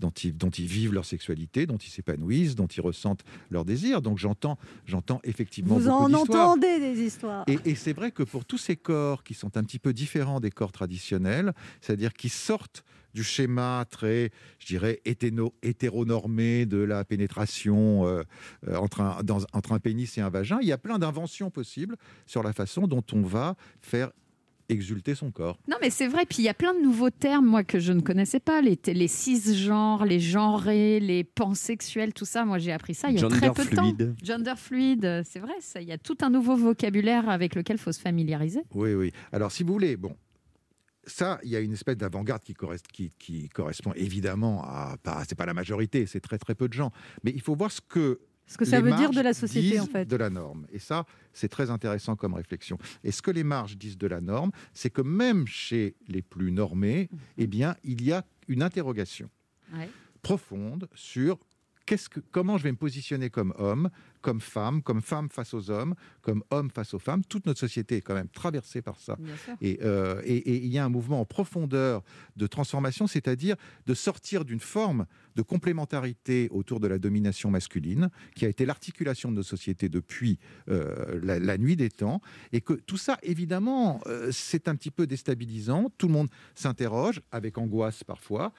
[0.00, 4.02] dont ils, dont ils vivent leur sexualité, dont ils s'épanouissent, dont ils ressentent leur désir.
[4.02, 6.50] Donc j'entends, j'entends effectivement Vous en d'histoires.
[6.50, 7.44] entendez des histoires.
[7.46, 10.40] Et, et c'est vrai que pour tous ces corps qui sont un petit peu différents
[10.40, 17.04] des corps traditionnels, c'est-à-dire qui sortent du schéma très, je dirais, héténo- hétéronormé de la
[17.04, 18.22] pénétration euh,
[18.68, 21.50] euh, entre, un, dans- entre un pénis et un vagin, il y a plein d'inventions
[21.50, 21.96] possibles
[22.26, 24.10] sur la façon dont on va faire
[24.68, 25.58] exulter son corps.
[25.68, 26.24] Non, mais c'est vrai.
[26.26, 28.62] Puis il y a plein de nouveaux termes, moi, que je ne connaissais pas.
[28.62, 32.46] Les, les cisgenres, les genrés, les pansexuels, tout ça.
[32.46, 33.82] Moi, j'ai appris ça il y a Gender très peu de temps.
[33.82, 34.14] fluide.
[34.22, 35.52] Gender fluide, c'est vrai.
[35.60, 38.62] Ça, il y a tout un nouveau vocabulaire avec lequel il faut se familiariser.
[38.74, 39.12] Oui, oui.
[39.32, 40.16] Alors, si vous voulez, bon,
[41.04, 44.96] ça, il y a une espèce d'avant-garde qui, corres- qui, qui correspond évidemment à.
[45.02, 46.92] Pas, c'est pas la majorité, c'est très très peu de gens.
[47.24, 49.34] Mais il faut voir ce que Ce que ça les veut dire de marges la
[49.34, 50.04] société disent en fait.
[50.04, 50.66] De la norme.
[50.72, 52.78] Et ça, c'est très intéressant comme réflexion.
[53.02, 56.52] Et ce que les marges disent de la norme, c'est que même chez les plus
[56.52, 57.18] normés, Mhm.
[57.38, 59.28] eh bien, il y a une interrogation
[59.74, 59.88] Ouais.
[60.22, 61.38] profonde sur
[61.84, 61.96] que,
[62.30, 63.90] comment je vais me positionner comme homme,
[64.22, 67.22] comme femme, comme femme face aux hommes, comme homme face aux femmes.
[67.24, 69.18] Toute notre société est quand même traversée par ça.
[69.60, 72.02] Et, euh, et- et il y a un mouvement en profondeur
[72.36, 73.56] de transformation, c'est-à-dire
[73.86, 75.06] de sortir d'une forme
[75.36, 80.38] de complémentarité autour de la domination masculine, qui a été l'articulation de nos sociétés depuis
[80.68, 82.20] euh, la, la nuit des temps,
[82.52, 85.90] et que tout ça, évidemment, euh, c'est un petit peu déstabilisant.
[85.98, 88.52] Tout le monde s'interroge, avec angoisse parfois,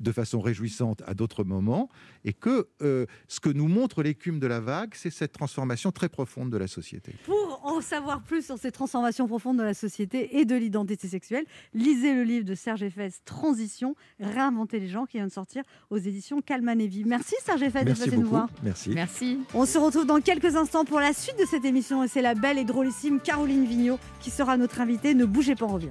[0.00, 1.88] de façon réjouissante à d'autres moments,
[2.24, 6.08] et que euh, ce que nous montre l'écume de la vague, c'est cette transformation très
[6.08, 7.14] profonde de la société.
[7.24, 11.44] Pour en savoir plus sur ces transformations profondes de la société et de l'identité sexuelle,
[11.74, 15.98] lisez le livre de Serge Effès, Transition, réinventer les gens, qui vient de sortir aux
[15.98, 17.06] éditions Calman et Vive.
[17.06, 18.28] Merci Serge Effès d'être passé nous beaucoup.
[18.28, 18.48] voir.
[18.62, 18.90] Merci.
[18.90, 19.38] Merci.
[19.54, 22.34] On se retrouve dans quelques instants pour la suite de cette émission et c'est la
[22.34, 25.14] belle et drôlissime Caroline Vigneault qui sera notre invitée.
[25.14, 25.90] Ne bougez pas, on revient.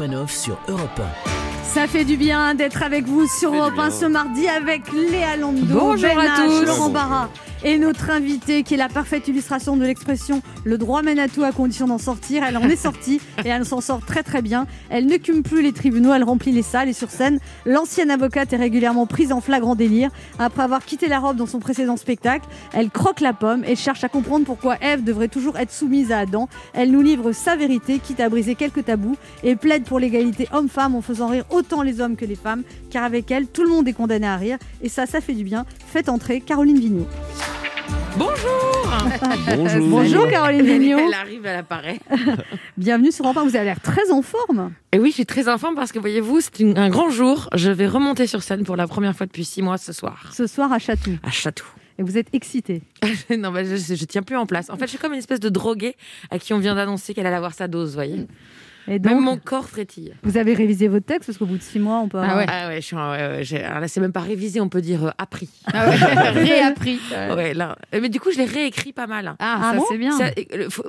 [0.00, 1.00] Anne Romanoff sur Europe
[1.64, 3.90] Ça fait du bien d'être avec vous sur Europe 1 bien.
[3.90, 6.66] ce mardi avec Léa Lando, Bonjour Ben à H, tous.
[6.66, 7.28] Laurent Barra
[7.64, 11.42] et notre invitée qui est la parfaite illustration de l'expression le droit mène à tout
[11.42, 12.44] à condition d'en sortir.
[12.44, 14.66] Elle en est sortie et elle s'en sort très très bien.
[14.90, 18.56] Elle n'écume plus les tribunaux, elle remplit les salles et sur scène, l'ancienne avocate est
[18.56, 20.10] régulièrement prise en flagrant délire.
[20.38, 24.04] Après avoir quitté la robe dans son précédent spectacle, elle croque la pomme et cherche
[24.04, 26.48] à comprendre pourquoi Ève devrait toujours être soumise à Adam.
[26.74, 30.94] Elle nous livre sa vérité, quitte à briser quelques tabous et plaide pour l'égalité homme-femme
[30.94, 33.88] en faisant rire autant les hommes que les femmes, car avec elle, tout le monde
[33.88, 35.64] est condamné à rire et ça, ça fait du bien.
[35.86, 37.08] Faites entrer Caroline Vigneault.
[38.18, 39.78] Bonjour.
[39.90, 42.00] Bonjour Caroline Vigneault, Elle arrive, elle apparaît.
[42.76, 43.44] bienvenue sur Europe 1.
[43.44, 44.72] Vous avez l'air très en forme.
[44.92, 47.48] Et oui, je suis très en forme parce que voyez-vous, c'est une- un grand jour.
[47.54, 50.46] Je vais remonter sur scène pour la première fois depuis six mois ce soir, Ce
[50.46, 51.12] soir à Chatou.
[51.22, 51.64] à Château.
[51.98, 52.82] Et vous êtes excitée.
[53.38, 54.70] non, bah, je, je tiens plus en place.
[54.70, 55.96] En fait, je suis comme une espèce de droguée
[56.30, 58.26] à qui on vient d'annoncer qu'elle allait avoir sa dose, vous voyez.
[58.88, 60.14] Et Même donc, mon corps frétille.
[60.22, 62.46] vous avez révisé votre texte parce qu'au bout de six mois, on peut avoir...
[62.48, 64.80] Ah ouais, je suis en- ouais, ouais, alors là, c'est même pas révisé, on peut
[64.80, 65.48] dire euh, appris.
[65.72, 65.96] Ah ouais,
[66.32, 66.98] réappris.
[67.12, 67.76] Ouais, là.
[67.94, 69.34] Euh, Mais du coup, je l'ai réécrit pas mal.
[69.38, 70.12] Ah, Ah ça bon c'est bien.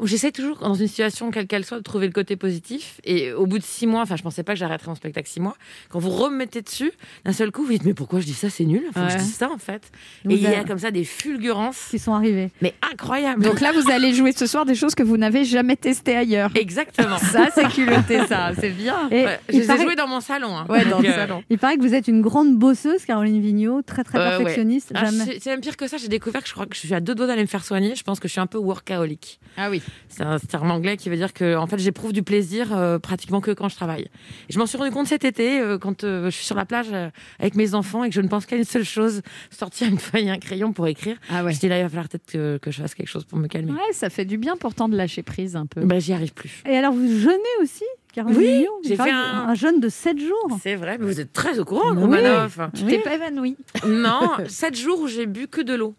[0.03, 3.01] J'essaie toujours, dans une situation quelle qu'elle soit, de trouver le côté positif.
[3.03, 5.39] Et au bout de six mois, enfin, je pensais pas que j'arrêterais mon spectacle six
[5.39, 5.55] mois.
[5.89, 6.91] Quand vous remettez dessus,
[7.25, 8.83] d'un seul coup, vous dites Mais pourquoi je dis ça C'est nul?
[8.93, 9.19] Faut que je Ouais.
[9.19, 9.91] dise ça, en fait.
[10.25, 12.49] Vous et il y a comme ça des fulgurances, qui sont arrivés.
[12.61, 13.43] mais incroyables.
[13.43, 16.49] Donc là, vous allez jouer ce soir des choses que vous n'avez jamais testées ailleurs.
[16.55, 17.17] Exactement.
[17.17, 17.67] Ça, c'est
[18.27, 18.51] ça.
[18.59, 19.09] C'est bien.
[19.11, 20.55] Et Ouais, je les ai paraît, joués dans mon salon.
[20.57, 20.65] hein.
[20.69, 21.43] Ouais, dans le euh, salon.
[21.49, 24.91] il paraît que vous êtes une grande bosseuse, Caroline Vigneault, très très Euh, perfectionniste.
[24.95, 25.25] ah, jamais...
[25.25, 25.97] c'est c'est même pire que ça.
[25.97, 27.95] J'ai découvert que je crois que je suis à deux doigts d'aller me faire soigner.
[27.95, 29.39] Je pense que je suis un peu workaholic.
[29.57, 29.81] Ah oui.
[30.07, 33.41] C'est un terme anglais qui veut dire que en fait j'éprouve du plaisir euh, pratiquement
[33.41, 34.03] que quand je travaille.
[34.49, 36.65] Et je m'en suis rendu compte cet été euh, quand euh, je suis sur la
[36.65, 39.21] plage euh, avec mes enfants et que je ne pense qu'à une seule chose
[39.51, 41.17] sortir une feuille et un crayon pour écrire.
[41.29, 41.53] Ah ouais.
[41.53, 43.47] Je dis là il va falloir peut-être que, que je fasse quelque chose pour me
[43.47, 43.71] calmer.
[43.71, 45.81] Ouais, ça fait du bien pourtant de lâcher prise un peu.
[45.81, 46.63] Ben, j'y arrive plus.
[46.69, 47.68] Et alors, vous jeûnez aussi,
[48.11, 50.57] Caroline Oui, j'ai fait un- un jeûne de 7 jours.
[50.63, 52.01] C'est vrai, mais vous êtes très au courant, Oui.
[52.01, 52.59] Romanoff.
[52.75, 53.55] Tu t'es pas évanoui.
[53.87, 55.93] Non, sept jours où j'ai bu que de l'eau.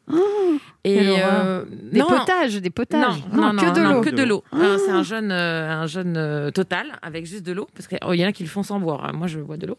[0.82, 3.22] quelle et euh, Des non, potages, des potages.
[3.32, 4.00] Non, non, que de non, l'eau.
[4.00, 4.42] que de l'eau.
[4.54, 7.98] Euh, C'est un jeûne, euh, un jeûne euh, total avec juste de l'eau, parce qu'il
[8.20, 9.04] y en a qui le font sans boire.
[9.04, 9.12] hein.
[9.14, 9.78] Moi, je bois de l'eau.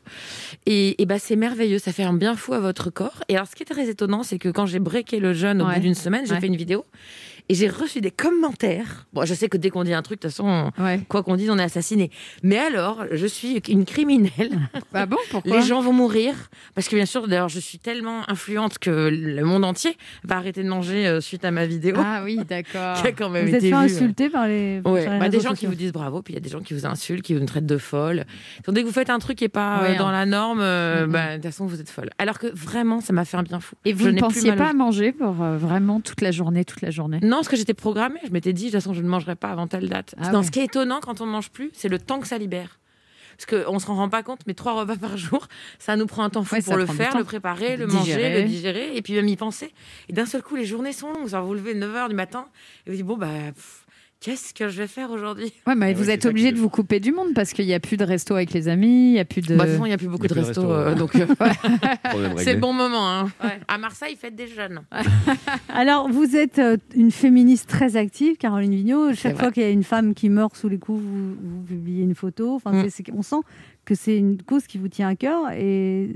[0.65, 3.23] Et, et bah, c'est merveilleux, ça fait un bien fou à votre corps.
[3.27, 5.65] Et alors, ce qui est très étonnant, c'est que quand j'ai breaké le jeûne au
[5.65, 5.75] Ouais.
[5.75, 6.39] bout d'une semaine, j'ai Ouais.
[6.39, 6.85] fait une vidéo
[7.49, 9.05] et j'ai reçu des commentaires.
[9.13, 11.01] Bon, je sais que dès qu'on dit un truc, de toute façon, Ouais.
[11.07, 12.11] quoi qu'on dise, on est assassiné.
[12.43, 14.59] Mais alors, je suis une criminelle.
[14.93, 16.33] Ah bon Pourquoi Les gens vont mourir
[16.75, 20.63] parce que bien sûr, d'ailleurs, je suis tellement influente que le monde entier va arrêter
[20.63, 21.95] de manger euh, suite à ma vidéo.
[21.97, 22.97] Ah oui, d'accord.
[23.17, 25.75] quand même Vous êtes fait insulter par les, Ouais, les bah, des gens qui vous
[25.75, 27.77] disent bravo, puis il y a des gens qui vous insultent, qui vous traitent de
[27.77, 28.25] folle.
[28.65, 30.11] Donc, dès que vous faites un truc qui est pas Ouais, euh, dans hein.
[30.11, 32.09] la norme, euh, bah, de toute façon, vous êtes folle.
[32.17, 33.75] Alors que vraiment, ça m'a fait un bien fou.
[33.85, 36.91] Et vous Je ne pensiez pas à manger pour vraiment toute la journée, toute la
[36.91, 37.19] journée?
[37.21, 38.19] Non, parce que j'étais programmée.
[38.25, 40.15] Je m'étais dit, de toute façon, je ne mangerai pas avant telle date.
[40.17, 40.45] Ah non, ouais.
[40.45, 42.79] ce qui est étonnant quand on ne mange plus, c'est le temps que ça libère.
[43.37, 45.47] Parce qu'on ne se rend pas compte, mais trois repas par jour,
[45.79, 48.47] ça nous prend un temps fou Ouais, pour le faire, le préparer, le manger, le
[48.47, 49.73] digérer, et puis même y penser.
[50.09, 51.27] Et d'un seul coup, les journées sont longues.
[51.27, 52.45] Vous vous levez 9h du matin,
[52.85, 53.80] et vous dites, bon, bah, pff,
[54.21, 55.51] qu'est-ce que je vais faire aujourd'hui?
[55.67, 57.73] Ouais, mais Ah vous ouais, êtes obligé de vous couper du monde parce qu'il n'y
[57.73, 59.55] a plus de resto avec les amis, il n'y a plus de.
[59.55, 61.25] Bah, de toute façon, il n'y a plus beaucoup de restos, resto, euh, donc euh,
[62.37, 63.09] c'est le bon moment.
[63.09, 63.31] hein.
[63.67, 64.81] À Marseille, faites des jeunes.
[65.69, 69.13] Alors, vous êtes euh, une féministe très active, Caroline Vigneault.
[69.13, 72.03] Chaque fois qu'il y a une femme qui meurt sous les coups, vous, vous publiez
[72.03, 72.55] une photo.
[72.55, 72.87] Enfin, Mm.
[73.13, 73.35] on sent
[73.83, 75.51] que c'est une cause qui vous tient à cœur.
[75.57, 76.11] Et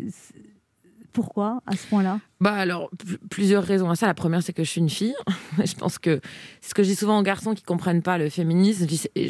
[1.16, 2.20] pourquoi, à ce point-là?
[2.42, 4.06] Bah alors, pl- plusieurs raisons à ça.
[4.06, 5.16] La première, c'est que je suis une fille.
[5.66, 6.20] je pense que
[6.62, 8.86] ce que je dis souvent aux garçons qui comprennent pas le féminisme.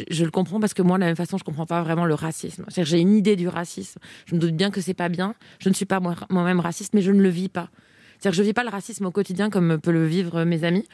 [0.09, 2.15] Je, le comprends parce que moi, de la même façon, je comprends pas vraiment le
[2.15, 2.65] racisme.
[2.75, 3.99] J'ai une idée du racisme.
[4.25, 5.35] Je me doute bien que c'est pas bien.
[5.59, 7.69] Je ne suis pas moi- moi-même raciste, mais je ne le vis pas.
[8.17, 10.87] C'est-à-dire que je vis pas le racisme au quotidien comme peut le vivre mes amis.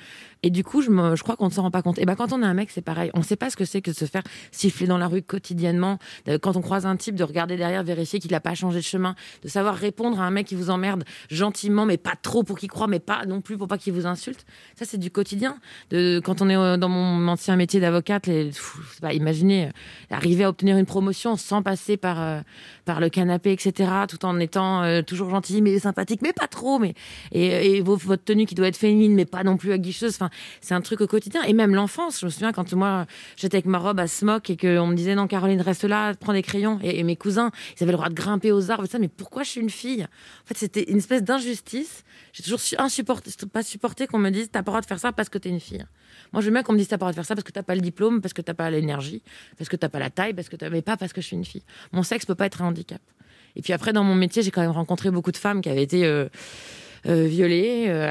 [0.44, 2.00] Et du coup, je, me- je crois qu'on ne s'en rend pas compte.
[2.00, 3.12] Et ben, quand on est un mec, c'est pareil.
[3.14, 5.22] On ne sait pas ce que c'est que de se faire siffler dans la rue
[5.22, 6.00] quotidiennement.
[6.26, 8.84] De- Quand on croise un type, de regarder derrière, vérifier qu'il n'a pas changé de
[8.84, 12.58] chemin, de savoir répondre à un mec qui vous emmerde gentiment, mais pas trop pour
[12.58, 14.44] qu'il croit, mais pas non plus pour pas qu'il vous insulte.
[14.76, 15.58] Ça, c'est du quotidien.
[15.92, 18.50] De, quand on est euh, dans mon ancien métier d'avocate, les,
[19.00, 19.70] pas, imaginez euh,
[20.10, 22.40] arriver à obtenir une promotion sans passer par, euh,
[22.86, 26.80] par le canapé, etc., tout en étant euh, toujours gentil, mais sympathique, mais pas trop,
[26.80, 26.96] mais
[27.32, 30.16] et, votre tenue qui doit être féminine, mais pas non plus aguicheuse.
[30.16, 30.31] Enfin,
[30.62, 31.44] c'est un truc au quotidien.
[31.44, 34.58] Et même l'enfance, je me souviens quand moi j'étais avec ma robe à smock et
[34.58, 36.80] qu'on me disait non, Caroline, reste là, prends des crayons.
[36.84, 38.86] Et, mes cousins, ils avaient le droit de grimper aux arbres.
[38.86, 40.04] et ça, mais pourquoi je suis une fille?
[40.04, 42.04] En fait, c'était une espèce d'injustice.
[42.34, 45.00] J'ai toujours su- insupporté, pas supporté qu'on me dise t'as pas le droit de faire
[45.00, 45.86] ça parce que t'es une fille.
[46.34, 47.44] Moi, je veux bien qu'on me dise t'as pas le droit de faire ça parce
[47.44, 49.22] que t'as pas le diplôme, parce que t'as pas l'énergie,
[49.58, 51.46] parce que t'as pas la taille, parce que mais pas parce que je suis une
[51.46, 51.64] fille.
[51.92, 53.02] Mon sexe peut pas être un handicap.
[53.56, 55.84] Et puis après, dans mon métier, j'ai quand même rencontré beaucoup de femmes qui avaient
[55.84, 56.30] été euh,
[57.08, 58.08] euh, violées, euh,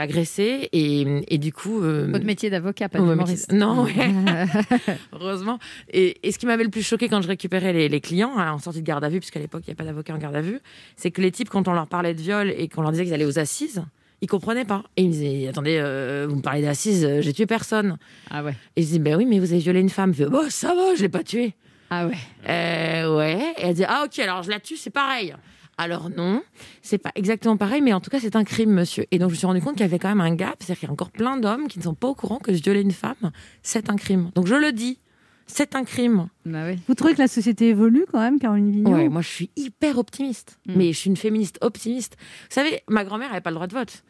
[0.72, 1.82] et, et du coup.
[1.82, 3.93] euh, Votre métier d'avocat, pas mais- Non, ouais.
[5.12, 5.59] heureusement.
[5.93, 8.53] Et, et ce qui m'avait le plus choqué quand je récupérais les, les clients hein,
[8.53, 10.36] en sortie de garde à vue, puisqu'à l'époque il n'y a pas d'avocat en garde
[10.36, 10.59] à vue,
[10.97, 13.14] c'est que les types, quand on leur parlait de viol et qu'on leur disait qu'ils
[13.14, 13.82] allaient aux assises,
[14.22, 14.82] ils comprenaient pas.
[14.97, 17.97] Et ils me disaient Attendez, euh, vous me parlez d'assises, euh, j'ai tué personne.
[18.30, 18.55] Ah ouais.
[18.76, 20.12] Et je dis Ben oui, mais vous avez violé une femme.
[20.12, 21.55] Je fais Oh, ça va, je l'ai pas tuée.
[21.88, 22.14] Ah ouais.
[22.49, 23.38] Euh, ouais.
[23.59, 25.34] Et elle dit Ah, ok, alors je la tue, c'est pareil.
[25.81, 26.43] Alors non,
[26.83, 29.07] c'est pas exactement pareil, mais en tout cas, c'est un crime, monsieur.
[29.12, 30.57] Et donc, je me suis rendu compte qu'il y avait quand même un gap.
[30.59, 32.62] C'est-à-dire qu'il y a encore plein d'hommes qui ne sont pas au courant que je
[32.62, 33.31] violais une femme.
[33.62, 34.31] C'est un crime.
[34.35, 34.99] Donc, je le dis.
[35.47, 36.28] C'est un crime.
[36.45, 36.78] Bah oui.
[36.87, 39.97] Vous trouvez que la société évolue quand même, Caroline Vignon Ouais, moi, je suis hyper
[39.97, 40.59] optimiste.
[40.66, 42.18] Mais je suis une féministe optimiste.
[42.20, 44.05] Vous savez, ma grand-mère n'avait pas le droit de vote.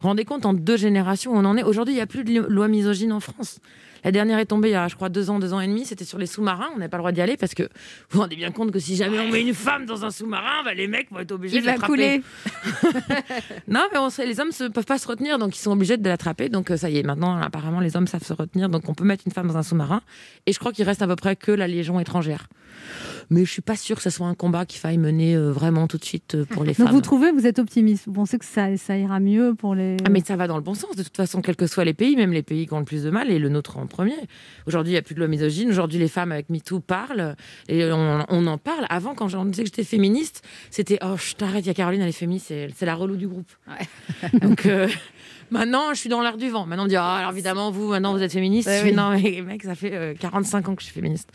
[0.00, 1.64] Rendez compte, en deux générations, où on en est.
[1.64, 3.58] Aujourd'hui, il n'y a plus de loi misogyne en France.
[4.06, 5.84] La dernière est tombée il y a, je crois, deux ans, deux ans et demi.
[5.84, 6.68] C'était sur les sous-marins.
[6.74, 7.68] On n'avait pas le droit d'y aller parce que vous
[8.10, 10.74] vous rendez bien compte que si jamais on met une femme dans un sous-marin, bah,
[10.74, 11.86] les mecs vont être obligés Il de l'attraper.
[11.92, 12.22] couler.
[13.68, 15.96] Non, mais on sait, les hommes ne peuvent pas se retenir, donc ils sont obligés
[15.96, 16.48] de l'attraper.
[16.48, 18.68] Donc euh, ça y est, maintenant, apparemment, les hommes savent se retenir.
[18.68, 20.02] Donc on peut mettre une femme dans un sous-marin.
[20.46, 22.46] Et je crois qu'il reste à peu près que la Légion étrangère.
[23.28, 25.88] Mais je suis pas sûre que ce soit un combat qu'il faille mener euh, vraiment
[25.88, 26.94] tout de suite euh, pour les Donc femmes.
[26.94, 29.96] vous trouvez, vous êtes optimiste, vous pensez que ça, ça ira mieux pour les...
[30.04, 31.94] Ah, mais ça va dans le bon sens, de toute façon, quels que soient les
[31.94, 34.16] pays, même les pays qui ont le plus de mal, et le nôtre en premier.
[34.66, 35.70] Aujourd'hui, il n'y a plus de loi misogyne.
[35.70, 37.34] Aujourd'hui, les femmes avec MeToo parlent,
[37.68, 38.84] et on, on en parle.
[38.90, 42.02] Avant, quand j'en disais que j'étais féministe, c'était Oh, je t'arrête, il y a Caroline,
[42.02, 43.50] elle est féministe, c'est c'est la relou du groupe.
[44.42, 44.66] Donc.
[44.66, 44.88] euh,
[45.50, 46.66] Maintenant, je suis dans l'air du vent.
[46.66, 48.68] Maintenant, on me dit, Ah, alors évidemment, vous, maintenant, vous êtes féministe.
[48.68, 48.94] Ouais, Je fais, oui.
[48.96, 51.30] non, mais mec, ça fait euh, 45 ans que je suis féministe.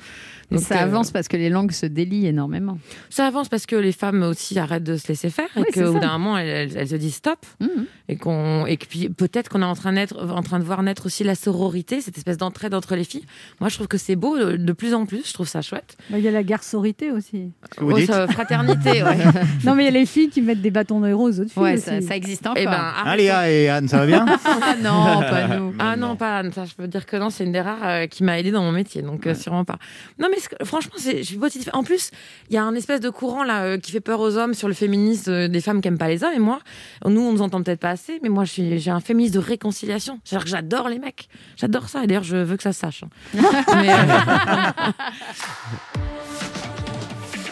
[0.52, 2.78] Donc, ça euh, avance parce que les langues se délient énormément.
[3.10, 5.84] Ça avance parce que les femmes aussi arrêtent de se laisser faire Oui, et c'est
[5.84, 7.40] qu'au bout d'un moment, elles, elles- elles se disent stop.
[7.62, 7.86] Mhm.
[8.10, 10.84] Et, qu'on, et que puis peut-être qu'on est en train, d'être, en train de voir
[10.84, 13.24] naître aussi la sororité, cette espèce d'entraide entre les filles.
[13.62, 15.26] Moi, je trouve que c'est beau de, de plus en plus.
[15.26, 15.96] Je trouve ça chouette.
[16.10, 17.52] Bah, Il y a la garçorité aussi.
[17.78, 19.18] vous Oh, dites ça, fraternité, ouais.
[19.64, 21.64] Non, mais il y a les filles qui mettent des bâtons de héros aux filles
[21.64, 21.84] Ouais, aussi.
[21.84, 22.58] ça, ça existe encore.
[22.62, 23.20] Eh ben, Ah, arrête.
[23.22, 25.74] Léa et Anne, ça va bien Ah non, pas nous.
[25.80, 26.52] Ah non, pas Anne.
[26.54, 28.62] Ça, je peux dire que non, c'est une des rares euh, qui m'a aidé dans
[28.64, 29.78] mon métier, donc euh, sûrement pas.
[30.20, 31.70] Non, mais franchement, c'est, je suis positive.
[31.74, 32.12] En plus,
[32.50, 34.68] il y a un espèce de courant là euh, qui fait peur aux hommes sur
[34.68, 36.34] le féminisme euh, des femmes qui aiment pas les hommes.
[36.36, 36.60] Et moi,
[37.06, 39.40] nous, on nous entend peut-être pas assez, mais moi, je suis, j'ai un féministe de
[39.40, 40.20] réconciliation.
[40.24, 41.28] C'est-à-dire que j'adore les mecs.
[41.58, 42.04] J'adore ça.
[42.04, 43.04] Et d'ailleurs, je veux que ça se sache.
[43.04, 43.10] hein.
[43.76, 44.92] Mais, euh,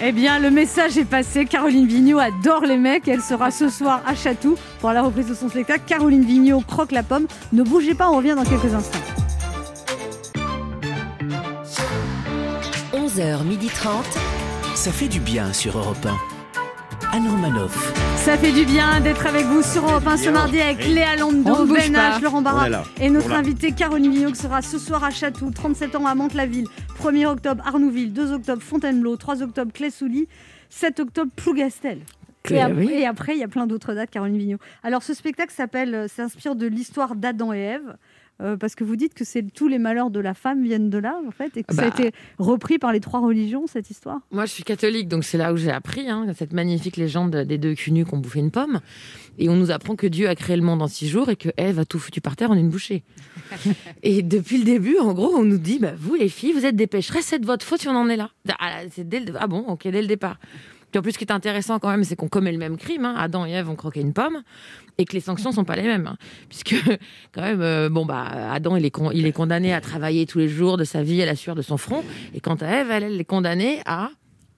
[0.01, 1.45] Eh bien, le message est passé.
[1.45, 3.07] Caroline Vigneault adore les mecs.
[3.09, 5.81] Elle sera ce soir à Chatou pour la reprise de son spectacle.
[5.85, 7.27] Caroline Vigneault croque la pomme.
[7.51, 8.99] Ne bougez pas, on revient dans quelques instants.
[12.93, 13.89] 11h30.
[14.75, 16.38] Ça fait du bien sur Europe 1.
[17.11, 17.93] Anne Romanoff.
[18.17, 21.31] Ça fait du bien d'être avec vous sur Europe 1 ce mardi avec Léa On
[21.31, 21.93] Londo, Ben.
[21.93, 22.67] H, Laurent Barra
[23.01, 26.65] et notre invitée Caroline Vigneault qui sera ce soir à Chatou, 37 ans à Mantes-la-Ville,
[27.01, 30.27] 1er octobre Arnouville, 2 octobre Fontainebleau, 3 octobre Clay-Souly,
[30.69, 31.99] 7 octobre Plougastel.
[32.45, 32.89] Et, Que ap- oui.
[32.91, 34.59] et après, il y a plein d'autres dates, Caroline Vigneault.
[34.83, 37.95] Alors, ce spectacle s'appelle, euh, s'inspire de l'histoire d'Adam et Ève,
[38.41, 40.97] euh, parce que vous dites que c'est tous les malheurs de la femme viennent de
[40.97, 41.95] là, en fait, et que ça a Bah.
[41.99, 44.19] été repris par les trois religions, cette histoire?
[44.31, 47.57] Moi, je suis catholique, donc c'est là où j'ai appris hein, cette magnifique légende des
[47.57, 48.79] deux cunus qui ont bouffé une pomme.
[49.37, 51.49] Et on nous apprend que Dieu a créé le monde en six jours et que
[51.57, 53.03] Ève a tout foutu par terre en une bouchée.
[54.03, 56.75] et depuis le début, en gros, on nous dit bah, vous, les filles, vous êtes
[56.75, 58.29] des pécheresses, c'est de votre faute si on en est là.
[58.59, 60.37] Ah, c'est dès le- ah bon, ok, dès le départ.
[60.91, 63.05] Puis en plus, ce qui est intéressant quand même, c'est qu'on commet le même crime.
[63.05, 63.15] hein.
[63.17, 64.41] Adam et Ève ont croqué une pomme
[64.97, 66.07] et que les sanctions sont pas les mêmes.
[66.07, 66.17] hein.
[66.49, 66.75] Puisque,
[67.33, 70.49] quand même, euh, bon, bah, Adam, il est, il est condamné à travailler tous les
[70.49, 72.03] jours de sa vie à la sueur de son front.
[72.33, 74.09] Et quant à Ève, elle, elle est condamnée à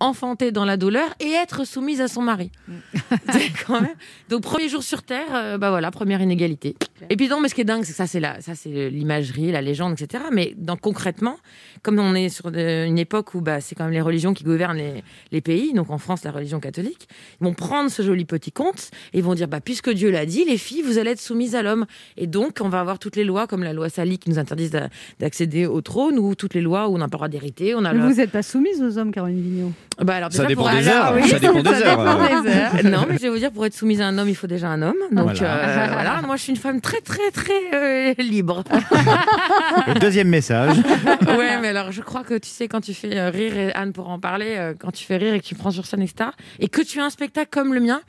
[0.01, 2.51] enfanter dans la douleur et être soumise à son mari.
[3.67, 3.89] Quand même-
[4.29, 6.75] Donc premier jour sur terre, euh, bah voilà, première inégalité.
[7.09, 8.89] Et puis non, mais ce qui est dingue, c'est que ça, c'est la, ça c'est
[8.89, 10.23] l'imagerie, la légende, etc.
[10.31, 11.37] Mais dans, concrètement,
[11.83, 14.43] comme on est sur de- une époque où bah, c'est quand même les religions qui
[14.43, 17.07] gouvernent les, les pays, donc en France la religion catholique,
[17.39, 20.25] ils vont prendre ce joli petit conte et ils vont dire bah puisque Dieu l'a
[20.25, 21.85] dit, les filles vous allez être soumises à l'homme.
[22.17, 24.71] Et donc on va avoir toutes les lois comme la loi Sali qui nous interdisent
[24.71, 24.89] d'a-
[25.19, 27.75] d'accéder au trône ou toutes les lois où on n'a pas le droit d'hériter.
[27.75, 30.45] On a Mais le- vous n'êtes pas soumise aux hommes, Caroline Vigneault bah alors Ça
[30.45, 31.13] dépend pour- des alors, heures.
[31.15, 31.97] oui, Ça dépend des heures.
[31.97, 32.49] dépend des
[32.85, 32.91] heures.
[32.91, 34.67] non, mais je vais vous dire, pour être soumise à un homme, il faut déjà
[34.69, 34.95] un homme.
[35.11, 35.43] Donc Voilà.
[35.43, 38.63] euh, voilà, moi je suis une femme très très très euh, libre.
[39.87, 40.77] Le deuxième message.
[41.37, 43.93] ouais, mais alors je crois que tu sais, quand tu fais euh, rire, et Anne
[43.93, 46.31] pour en parler, euh, quand tu fais rire et que tu prends sur scène, etc.,
[46.59, 48.01] et que tu as un spectacle comme le mien,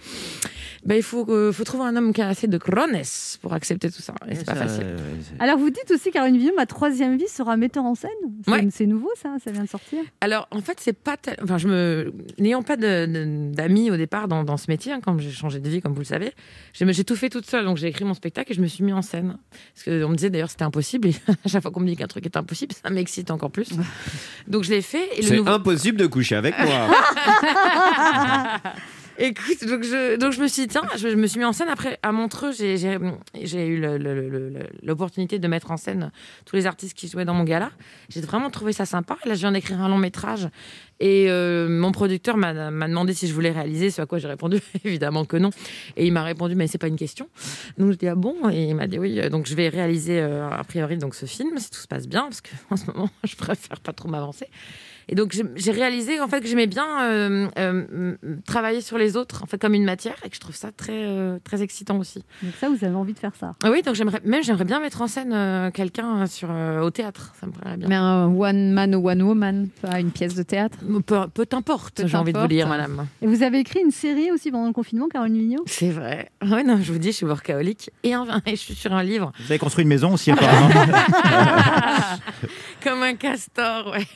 [0.85, 3.91] ben, il faut, euh, faut trouver un homme qui a assez de cronesse pour accepter
[3.91, 4.14] tout ça.
[4.28, 4.85] Et c'est pas facile.
[5.39, 8.11] Alors vous dites aussi, Caroline Vigneault, ma troisième vie sera metteur en scène.
[8.45, 8.68] C'est Ouais.
[8.70, 10.01] c'est nouveau ça, ça vient de sortir.
[10.20, 11.16] Alors, en fait, c'est pas.
[11.16, 12.12] tel- Enfin, je me.
[12.39, 15.61] N'ayant pas de- de- d'amis au départ dans, dans ce métier, hein, quand j'ai changé
[15.61, 16.33] de vie, comme vous le savez,
[16.72, 17.64] j'ai j'ai tout fait toute seule.
[17.64, 19.39] Donc, j'ai écrit mon spectacle et je me suis mis en scène.
[19.74, 21.09] Parce qu'on me disait d'ailleurs c'était impossible.
[21.09, 21.14] Et
[21.45, 23.68] à chaque fois qu'on me dit qu'un truc est impossible, ça m'excite encore plus.
[24.49, 25.09] Donc, je l'ai fait.
[25.16, 26.89] Et le C'est nouveau- impossible de coucher avec moi.
[29.18, 31.68] Écoute, donc je, donc je me suis tiens, je, me suis mis en scène.
[31.68, 32.86] Après, à Montreux, j'ai-
[33.66, 33.80] eu
[34.82, 36.10] l'opportunité de mettre en scène
[36.46, 37.70] tous les artistes qui jouaient dans mon gala.
[38.08, 39.18] J'ai vraiment trouvé ça sympa.
[39.24, 40.48] Là, je viens d'écrire un long métrage.
[41.00, 44.28] Et euh, mon producteur m'a m'a demandé si je voulais réaliser, ce à quoi j'ai
[44.28, 45.50] répondu évidemment que non.
[45.96, 47.28] Et il m'a répondu, mais c'est pas une question.
[47.76, 48.48] Donc je dis, ah bon?
[48.50, 49.20] Et il m'a dit, oui.
[49.28, 52.22] Donc je vais réaliser euh, a priori donc, ce film, si tout se passe bien,
[52.22, 54.46] parce qu'en ce moment, je préfère pas trop m'avancer.
[55.09, 59.42] Et donc j'ai- réalisé en fait que j'aimais bien euh, euh, travailler sur les autres
[59.42, 62.22] en fait comme une matière et que je trouve ça très euh, très excitant aussi.
[62.42, 63.55] Donc ça, vous avez envie de faire ça.
[63.64, 66.90] Ah oui, donc j'aimerais même j'aimerais bien mettre en scène euh, quelqu'un sur euh, au
[66.90, 67.88] théâtre, ça me plairait bien.
[67.88, 70.78] Mais un one man ou one woman, pas une pièce de théâtre?
[71.07, 73.07] Peu, peu importe, j'ai envie de vous dire madame.
[73.22, 75.64] Et vous avez écrit une série aussi pendant le confinement, Caroline Vigneault?
[75.66, 76.30] C'est vrai.
[76.42, 79.03] Ouais non, je vous dis, je suis workaholic et, un- et je suis sur un
[79.03, 80.68] livre Vous avez construit une maison aussi, apparemment.
[82.82, 84.07] Comme un castor, ouais.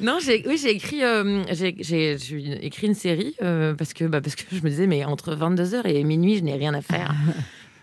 [0.00, 4.36] Non, j'ai, oui, j'ai écrit, euh, j'ai, écrit une série euh, parce que, bah, parce
[4.36, 7.14] que je me disais, mais entre 22h et minuit, je n'ai rien à faire.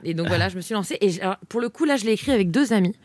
[0.03, 0.97] Et donc voilà, je me suis lancée.
[1.01, 2.95] Et alors, pour le coup, là, je l'ai écrit avec deux amis.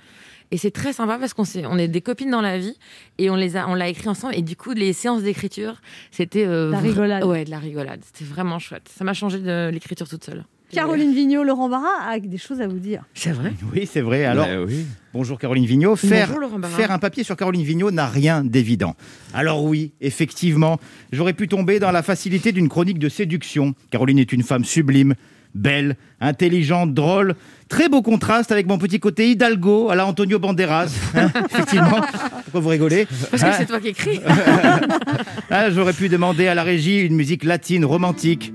[0.50, 2.76] Et c'est très sympa parce qu'on on est des copines dans la vie
[3.18, 4.34] et on les a, on l'a écrit ensemble.
[4.34, 5.80] Et du coup, les séances d'écriture,
[6.10, 7.24] c'était euh, La rigolade.
[7.24, 8.00] Ouais, de la rigolade.
[8.04, 8.88] C'était vraiment chouette.
[8.88, 10.44] Ça m'a changé de l'écriture toute seule.
[10.72, 13.02] Caroline Vigneault, Laurent Barra a des choses à vous dire.
[13.14, 13.52] C'est vrai?
[13.74, 14.24] Oui, c'est vrai.
[14.24, 14.86] Alors, Bah oui.
[15.12, 15.96] bonjour Caroline Vigneault.
[15.96, 16.76] Faire, Bonjour, Laurent Barra.
[16.76, 18.94] faire un papier sur Caroline Vigneault n'a rien d'évident.
[19.34, 20.78] Alors oui, effectivement,
[21.12, 23.74] j'aurais pu tomber dans la facilité d'une chronique de séduction.
[23.90, 25.14] Caroline est une femme sublime,
[25.54, 27.34] belle, intelligente, drôle.
[27.68, 30.86] Très beau contraste avec mon petit côté Hidalgo à la Antonio Banderas.
[31.16, 32.00] Hein, effectivement.
[32.44, 33.06] Pourquoi vous rigolez?
[33.30, 34.20] Parce que Hein c'est toi qui écris.
[35.50, 38.52] Ah, J'aurais pu demander à la régie une musique latine romantique.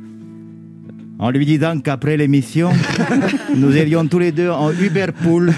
[1.17, 2.71] En lui disant qu'après l'émission,
[3.55, 5.53] nous irions tous les deux en Uber Pool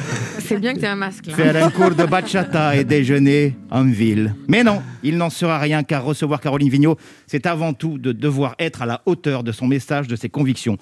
[0.48, 1.36] c'est bien que tu un masque là.
[1.36, 4.34] faire un cours de bachata et déjeuner en ville.
[4.48, 8.56] Mais non, il n'en sera rien car recevoir Caroline Vigneault, c'est avant tout de devoir
[8.58, 10.78] être à la hauteur de son message, de ses convictions.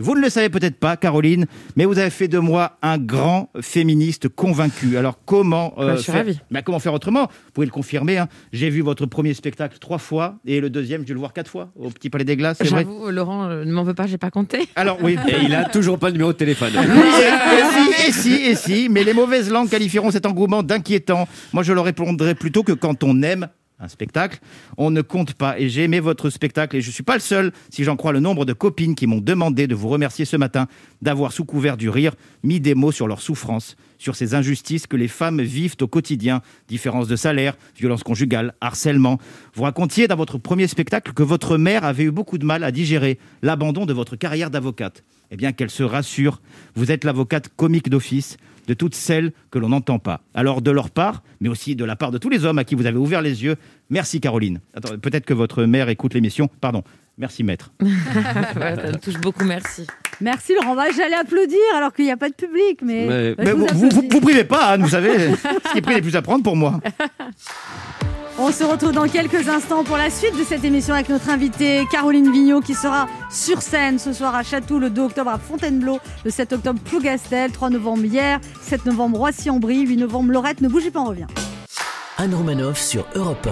[0.00, 1.46] Vous ne le savez peut-être pas, Caroline,
[1.76, 4.96] mais vous avez fait de moi un grand féministe convaincu.
[4.96, 6.24] Alors comment Bah, je suis faire...
[6.50, 8.18] Bah, comment faire autrement Vous pouvez le confirmer.
[8.18, 8.28] hein.
[8.52, 11.50] J'ai vu votre premier spectacle trois fois et le deuxième, je vais le voir quatre
[11.50, 12.58] fois au Petit Palais des Glaces.
[12.60, 12.84] C'est vrai.
[12.84, 14.68] J'avoue, Laurent, euh, ne m'en veux pas, j'ai pas compté.
[14.74, 15.16] Alors oui.
[15.28, 16.72] Et il a toujours pas de numéro de téléphone.
[16.76, 20.62] Oui, et, et si, et si, et si, mais les mauvaises langues qualifieront cet engouement
[20.62, 21.28] d'inquiétant.
[21.52, 23.48] Moi, je leur répondrai plutôt que quand on aime
[23.80, 24.38] un spectacle,
[24.76, 25.58] on ne compte pas.
[25.58, 28.20] Et j'ai aimé votre spectacle et je suis pas le seul, si j'en crois le
[28.20, 30.68] nombre de copines qui m'ont demandé de vous remercier ce matin
[31.02, 34.96] d'avoir, sous couvert du rire, mis des mots sur leurs souffrances, sur ces injustices que
[34.96, 39.18] les femmes vivent au quotidien, différence de salaire, violence conjugale, harcèlement.
[39.54, 42.72] Vous racontiez dans votre premier spectacle que votre mère avait eu beaucoup de mal à
[42.72, 45.04] digérer l'abandon de votre carrière d'avocate.
[45.30, 46.40] Eh bien, qu'elle se rassure,
[46.74, 50.20] vous êtes l'avocate comique d'office de toutes celles que l'on n'entend pas.
[50.34, 52.74] Alors, de leur part, mais aussi de la part de tous les hommes à qui
[52.74, 53.56] vous avez ouvert les yeux,
[53.90, 54.60] merci Caroline.
[54.74, 56.48] Attends, peut-être que votre mère écoute l'émission.
[56.60, 56.82] Pardon.
[57.18, 57.72] Merci maître.
[57.80, 59.86] Ouais, ça me touche beaucoup, merci.
[60.20, 63.34] Merci Laurent j'allais applaudir alors qu'il n'y a pas de public, mais.
[63.34, 65.34] Bah, Mais vous vous, vous, vous, privez pas, Anne, vous savez.
[65.34, 66.80] Ce qui est pris n'est plus à prendre pour moi.
[68.42, 71.84] On se retrouve dans quelques instants pour la suite de cette émission avec notre invitée
[71.92, 75.98] Caroline Vigneault qui sera sur scène ce soir à Château le 2 octobre à Fontainebleau,
[76.24, 80.62] le 7 octobre Plougastel, 3 novembre hier, 7 novembre Roissy-en-Brie, 8 novembre Lorette.
[80.62, 81.26] Ne bougez pas, on revient.
[82.16, 83.46] Anne Romanoff sur Europe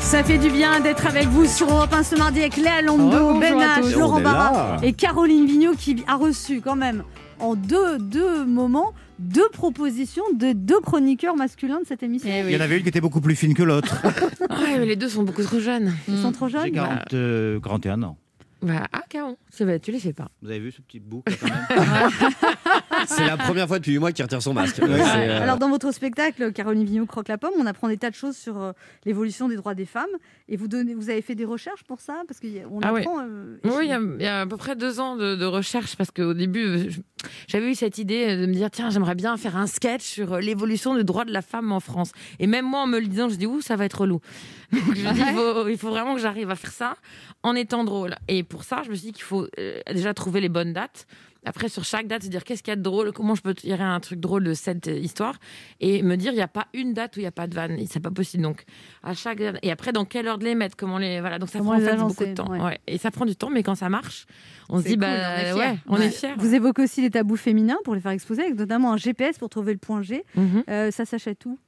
[0.00, 3.34] Ça fait du bien d'être avec vous sur Europe 1 ce mardi avec Léa Lando,
[3.36, 3.96] Oh, Ben H.
[3.96, 4.78] Laurent Barra.
[4.82, 7.04] Et Caroline Vigneault qui a reçu quand même
[7.38, 12.28] en deux, deux moments deux propositions de deux chroniqueurs masculins de cette émission.
[12.28, 14.02] Il y en avait une qui était beaucoup plus fine que l'autre.
[14.50, 15.94] Ouais, mais les deux sont beaucoup trop jeunes.
[16.08, 18.18] Ils sont trop J'ai jeunes 40, euh, 41 ans.
[18.62, 20.28] Bah, ah, Caron, c'est vrai, tu les fais pas.
[20.40, 21.36] Vous avez vu ce petit bouc là,
[21.68, 22.10] quand même
[23.06, 24.78] C'est la première fois depuis 8 mois qu'il retire son masque.
[24.78, 28.10] Ouais, euh, Alors dans votre spectacle Caroline Vigneault croque la pomme, on apprend des tas
[28.10, 28.72] de choses sur euh,
[29.04, 30.04] l'évolution des droits des femmes
[30.48, 32.22] et vous donnez, vous avez fait des recherches pour ça?
[32.28, 33.00] Parce qu'on Ah ouais.
[33.00, 33.20] apprend.
[33.20, 35.44] euh, Oui, il y, a- il y a à peu près deux ans de, de
[35.44, 36.88] recherche parce qu'au début, euh,
[37.48, 40.94] j'avais eu cette idée de me dire tiens, j'aimerais bien faire un sketch sur l'évolution
[40.94, 42.12] des droits de la femme en France.
[42.38, 44.20] Et même moi, en me le disant, je dis ouh, ça va être relou.
[44.72, 46.96] Donc je dis, il faut, il faut vraiment que j'arrive à faire ça
[47.42, 48.16] en étant drôle.
[48.28, 51.06] Et pour ça, je me suis dit qu'il faut euh, déjà trouver les bonnes dates.
[51.44, 53.54] Après, sur chaque date, se dire qu'est-ce qu'il y a de drôle, comment je peux
[53.54, 55.36] tirer un truc drôle de cette histoire,
[55.80, 57.54] et me dire il n'y a pas une date où il n'y a pas de
[57.54, 58.42] vanne, c'est pas possible.
[58.42, 58.64] Donc,
[59.02, 61.38] à chaque et après, dans quelle heure de les mettre, comment les voilà.
[61.38, 62.50] Donc ça Comment prend en fait beaucoup de temps.
[62.50, 62.60] ouais.
[62.60, 62.78] Ouais.
[62.86, 64.26] Et ça prend du temps, mais quand ça marche,
[64.68, 65.52] on se dit cool, bah on est fiers.
[65.54, 66.34] ouais, on est fiers.
[66.38, 69.48] Vous évoquez aussi les tabous féminins pour les faire exposer, avec notamment un GPS pour
[69.48, 70.24] trouver le point G.
[70.36, 70.64] Mhm.
[70.70, 71.58] Euh, ça s'achète où?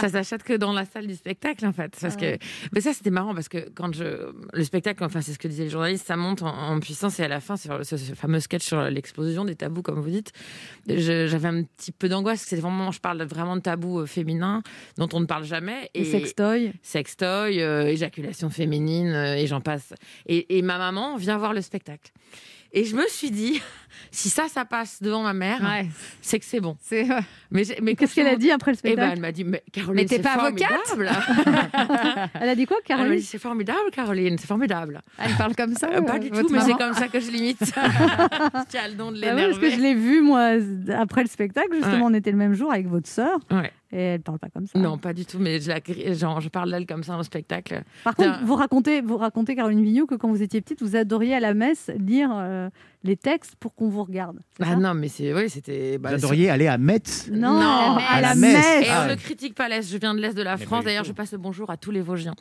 [0.00, 2.38] Ça s'achète que dans la salle du spectacle en fait parce Ah que
[2.72, 5.64] mais ça c'était marrant parce que quand je le spectacle enfin c'est ce que disaient
[5.64, 8.40] les journalistes ça monte en, en puissance et à la fin c'est ce, ce fameux
[8.40, 10.32] sketch sur l'explosion des tabous comme vous dites
[10.88, 14.62] j'avais un petit peu d'angoisse c'est vraiment je parle vraiment de tabous euh, féminins
[14.96, 16.72] dont on ne parle jamais Les sextoys.
[16.82, 19.92] sextoy euh, éjaculation féminine euh, et j'en passe.
[20.26, 22.10] Et, et ma maman vient voir le spectacle
[22.72, 23.60] et je me suis dit
[24.10, 25.86] si ça ça passe devant ma mère Ouais.
[26.22, 27.06] c'est que c'est bon C'est
[27.50, 27.64] mais,
[27.94, 30.04] Qu'est-ce qu'elle a dit après le eh ben, spectacle elle m'a dit, mais Caroline, Mais
[30.06, 31.10] t'es c'est pas avocate formidable.
[32.40, 35.00] Elle a dit quoi, Elle m'a Caroline dit, c'est formidable, Caroline, c'est formidable.
[35.18, 37.30] Elle parle comme ça Euh, pas euh, du tout, mais c'est comme ça que je
[37.30, 37.58] l'imite.
[38.70, 39.70] tu as le don de Ah oui, parce que l'énerver.
[39.70, 40.50] je l'ai vu moi
[40.98, 41.68] après le spectacle.
[41.72, 42.12] Justement, Ouais.
[42.12, 43.38] on était le même jour avec votre sœur.
[43.92, 44.78] Et elle parle pas comme ça.
[44.78, 47.82] Non, pas du tout, mais je, la, genre, je parle d'elle comme ça au spectacle.
[48.04, 51.34] Par contre, vous racontez, vous racontez Caroline Vigneault que quand vous étiez petite, vous adoriez
[51.34, 52.68] à la messe lire euh,
[53.04, 54.38] les textes pour qu'on vous regarde.
[54.60, 55.32] Ah non, mais c'est.
[55.32, 55.98] Oui, c'était.
[55.98, 57.28] bah, Vous adoriez aller à Metz?
[57.30, 58.54] Non, Non, à à la messe.
[58.54, 58.86] messe.
[58.86, 60.80] Et Ah on ne critique pas l'Est, je viens de l'Est de la Mais France.
[60.80, 62.34] du D'ailleurs, je passe le bonjour à tous les Vosgiens.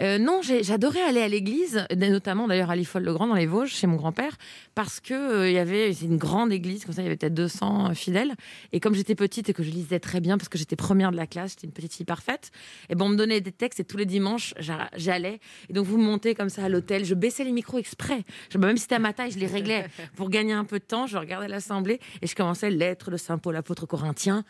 [0.00, 3.96] Euh, non, j'adorais aller à l'église, notamment d'ailleurs à Lifol-le-Grand dans les Vosges, chez mon
[3.96, 4.36] grand-père,
[4.74, 7.94] parce que euh, y avait une grande église, comme ça il y avait peut-être 200
[7.94, 8.34] fidèles.
[8.72, 11.16] Et comme j'étais petite et que je lisais très bien, parce que j'étais première de
[11.16, 12.50] la classe, j'étais une petite fille parfaite,
[12.90, 15.40] et ben on me donnait des textes et tous les dimanches j'a- j'allais.
[15.70, 18.22] Et donc vous montez comme ça à l'hôtel, je baissais les micros exprès.
[18.52, 19.86] Je, même si c'était à ma taille, je les réglais
[20.16, 21.06] pour gagner un peu de temps.
[21.06, 24.44] Je regardais l'assemblée et je commençais lettre de Saint Paul apôtre corinthien.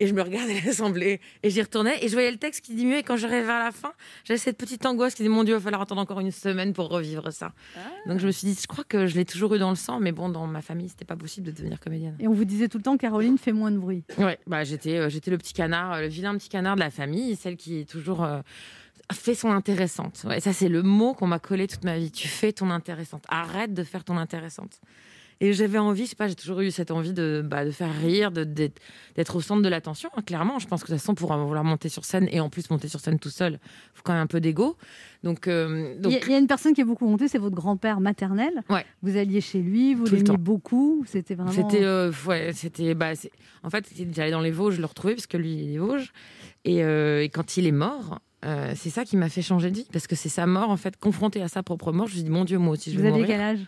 [0.00, 3.00] Et je me regardais l'assemblée et j'y retournais et je voyais le texte qui diminuait.
[3.00, 3.92] Et quand j'arrivais à la fin,
[4.24, 6.72] j'avais cette petite angoisse qui disait Mon Dieu, il va falloir attendre encore une semaine
[6.72, 7.52] pour revivre ça.
[8.06, 9.98] Donc je me suis dit Je crois que je l'ai toujours eu dans le sang,
[9.98, 12.16] mais bon, dans ma famille, c'était pas possible de devenir comédienne.
[12.20, 14.04] Et on vous disait tout le temps, Caroline, fais moins de bruit.
[14.18, 16.90] Ouais, bah, j'étais, euh, j'étais le petit canard, euh, le vilain petit canard de la
[16.90, 18.22] famille, celle qui est toujours.
[18.24, 18.40] euh,
[19.12, 20.22] fait son intéressante.
[20.28, 22.10] Ouais, ça, c'est le mot qu'on m'a collé toute ma vie.
[22.10, 23.24] Tu fais ton intéressante.
[23.28, 24.80] Arrête de faire ton intéressante.
[25.40, 27.94] Et j'avais envie, je sais pas, j'ai toujours eu cette envie de, bah, de faire
[28.00, 30.10] rire, de, d'être, au centre de l'attention.
[30.16, 32.50] hein, clairement, je pense que de toute façon, pour vouloir monter sur scène et en
[32.50, 33.60] plus monter sur scène tout seul,
[33.94, 34.76] faut quand même un peu d'ego.
[35.22, 37.28] Donc, euh, Il donc y, a- il y a une personne qui est beaucoup montée,
[37.28, 38.52] c'est votre grand-père maternel.
[38.68, 38.84] Ouais.
[39.02, 41.04] Vous alliez chez lui, vous l'aimiez beaucoup.
[41.06, 41.52] C'était vraiment.
[41.52, 43.12] C'était, euh, ouais, c'était, bah,
[43.62, 45.78] en fait, j'allais dans les Vosges, je le retrouvais parce que lui, il est des
[45.78, 46.12] Vosges.
[46.64, 49.76] Et, euh, et quand il est mort, euh, c'est ça qui m'a fait changer de
[49.76, 52.06] vie parce que c'est sa mort, en fait, confrontée à sa propre mort.
[52.08, 53.36] Je me suis dit, mon Dieu, moi aussi, je Vous vais aviez mourir.
[53.36, 53.60] quel âge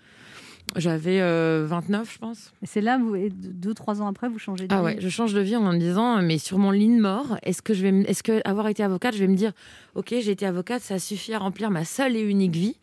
[0.77, 2.53] J'avais euh, 29, je pense.
[2.63, 4.85] Et c'est là, vous, et deux, trois ans après, vous changez de Ah vie.
[4.85, 7.61] ouais, je change de vie en me disant, mais sur mon lit de mort, est-ce
[7.63, 9.53] que je vais, est-ce que avoir été avocate, je vais me dire,
[9.97, 12.77] ok, j'ai été avocate, ça suffit à remplir ma seule et unique vie?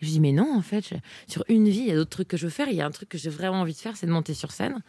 [0.00, 0.94] Et je dis, mais non, en fait, je-
[1.32, 2.68] sur une vie, il y a d'autres trucs que je veux faire.
[2.70, 4.50] Il y a un truc que j'ai vraiment envie de faire, c'est de monter sur
[4.50, 4.80] scène.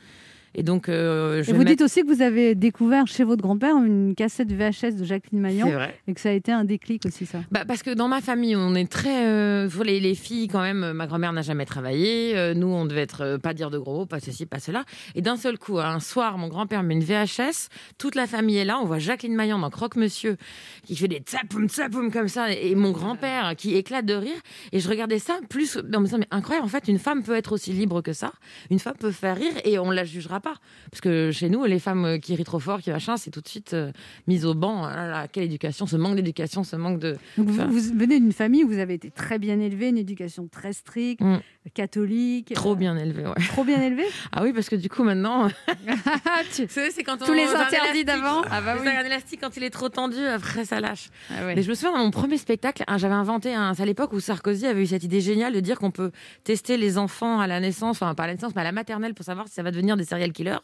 [0.58, 3.42] Et donc, euh, je Et vous mettre- dites aussi que vous avez découvert chez votre
[3.42, 6.00] grand-père une cassette VHS de Jacqueline Maillan C'est vrai.
[6.08, 7.40] et que ça a été un déclic aussi, ça.
[7.52, 9.28] Bah, parce que dans ma famille, on est très.
[9.28, 12.38] euh, les, les filles, quand même, ma grand-mère n'a jamais travaillé.
[12.38, 13.22] euh, nous, on devait être.
[13.22, 14.86] euh, pas dire de gros mots, pas ceci, pas cela.
[15.14, 17.68] Et d'un seul coup, un soir, mon grand-père met une VHS.
[17.98, 18.80] Toute la famille est là.
[18.82, 20.38] On voit Jacqueline Maillan dans Croque-Monsieur
[20.86, 22.52] qui fait des tsapoum, tsapoum comme ça.
[22.54, 24.38] Et mon grand-père qui éclate de rire.
[24.72, 25.78] Et je regardais ça plus.
[25.94, 28.32] En me disant, mais incroyable, en fait, une femme peut être aussi libre que ça.
[28.70, 30.56] Une femme peut faire rire et on la jugera pas.
[30.92, 33.48] Parce que chez nous, les femmes qui rient trop fort, qui machin, c'est tout de
[33.48, 33.92] suite euh,
[34.28, 34.86] mise au banc.
[34.86, 37.18] Ah là là, quelle éducation, ce manque d'éducation, ce manque de.
[37.38, 39.98] Donc vous, Enfin, vous venez d'une famille où vous avez été très bien élevé, une
[39.98, 41.40] éducation très stricte, Mm.
[41.74, 42.54] Catholique.
[42.54, 43.48] Trop euh, bien élevé, ouais.
[43.48, 45.48] Trop bien élevé Ah oui, parce que du coup, maintenant.
[46.56, 48.88] Tu- c'est quand Tous les interdits d'avant Ah bah oui.
[48.88, 51.10] un élastique, quand il est trop tendu, après ça lâche.
[51.30, 51.56] Ah ouais.
[51.56, 53.74] Mais je me souviens, dans mon premier spectacle, hein, j'avais inventé un.
[53.74, 56.12] C'est à l'époque où Sarkozy avait eu cette idée géniale de dire qu'on peut
[56.44, 59.14] tester les enfants à la naissance, enfin pas à la naissance, mais à la maternelle
[59.14, 60.58] pour savoir si ça va devenir des serial killer.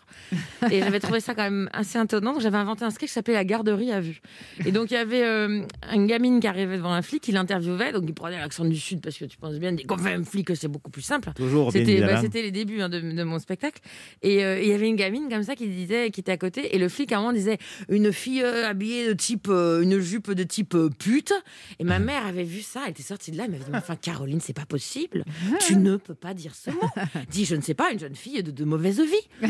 [0.70, 2.34] Et j'avais trouvé ça quand même assez étonnant.
[2.34, 4.22] Donc j'avais inventé un sketch qui s'appelait La garderie à vue.
[4.66, 7.92] Et donc il y avait euh, une gamine qui arrivait devant un flic, il l'interviewait,
[7.92, 10.56] donc il prenait l'accent du sud parce que tu penses bien, quand fait un flic,
[10.56, 11.32] c'est beaucoup plus simple.
[11.36, 13.82] Toujours, C'était bah, c'était les débuts hein, de, de mon spectacle.
[14.22, 16.76] Et euh, il y avait une gamine comme ça qui disait, qui était à côté,
[16.76, 17.58] et le flic à un moment disait
[17.90, 21.34] une fille euh, habillée de type, euh, une jupe de type euh, pute.
[21.80, 23.78] Et ma mère avait vu ça, elle était sortie de là, elle m'avait dit, Mais
[23.78, 25.24] enfin Caroline, c'est pas possible,
[25.66, 26.82] tu ne peux pas dire ce mot.
[27.30, 29.48] Dis, je ne sais pas, une jeune fille de, de mauvaise vie.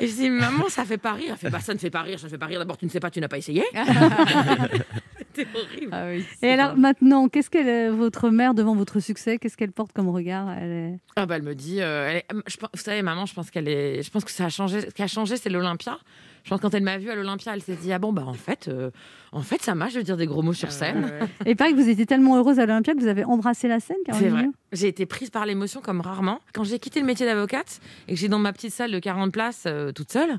[0.00, 1.30] et je dis, maman, ça fait pas rire.
[1.32, 2.58] Elle fait, bah ça ne fait pas rire, ça ne fait pas rire.
[2.58, 3.64] D'abord, tu ne sais pas, tu n'as pas essayé.
[5.34, 5.88] C'était horrible.
[5.92, 9.72] Ah oui, Et alors maintenant, qu'est-ce qu'elle, est- votre mère, devant votre succès, qu'est-ce qu'elle
[9.72, 10.50] porte comme regard?
[10.50, 13.34] Elle est- Ah bah elle me dit, euh, elle est- je vous savez maman, je
[13.34, 14.80] pense qu'elle est, je pense que ça a changé.
[14.82, 15.98] Ce qui a changé, c'est l'Olympia.
[16.44, 18.24] Je pense que quand elle m'a vue à l'Olympia, elle s'est dit ah bon bah
[18.26, 18.90] en fait, euh,
[19.30, 21.12] en fait ça marche de dire des gros mots sur scène.
[21.46, 23.80] Et il paraît que vous étiez tellement heureuse à l'Olympia que vous avez embrassé la
[23.80, 24.46] scène, C'est Caroline vrai.
[24.72, 26.40] J'ai été prise par l'émotion comme rarement.
[26.52, 29.32] Quand j'ai quitté le métier d'avocate et que j'ai dans ma petite salle de 40
[29.32, 30.38] places euh, toute seule,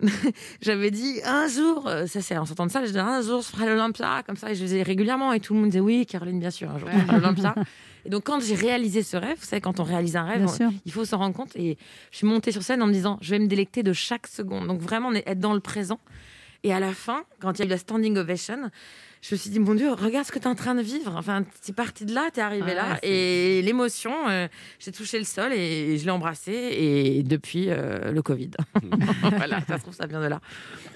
[0.60, 3.42] j'avais dit un jour, euh, ça c'est en sortant de salle, je disais un jour
[3.42, 5.80] je ferai l'Olympia comme ça et je le faisais régulièrement et tout le monde disait
[5.80, 7.54] oui Caroline bien sûr un jour feras l'Olympia.
[8.06, 10.52] Et donc quand j'ai réalisé ce rêve, vous savez quand on réalise un rêve, on-
[10.86, 11.76] il faut s'en rendre compte et
[12.12, 14.66] je suis montée sur scène en me disant je vais me délecter de chaque seconde.
[14.68, 15.98] Donc vraiment être dans le présent.
[16.64, 18.70] Et à la fin, quand il y a eu la standing ovation,
[19.22, 21.14] je me suis dit, mon Dieu, regarde ce que tu es en train de vivre.
[21.16, 22.98] Enfin, tu es parti de là, tu es arrivé là.
[23.02, 24.48] Et l'émotion, euh,
[24.80, 26.52] j'ai touché le sol et je l'ai embrassé.
[26.52, 28.50] Et depuis, euh, le Covid.
[29.36, 30.40] voilà, ça se trouve, ça vient de là.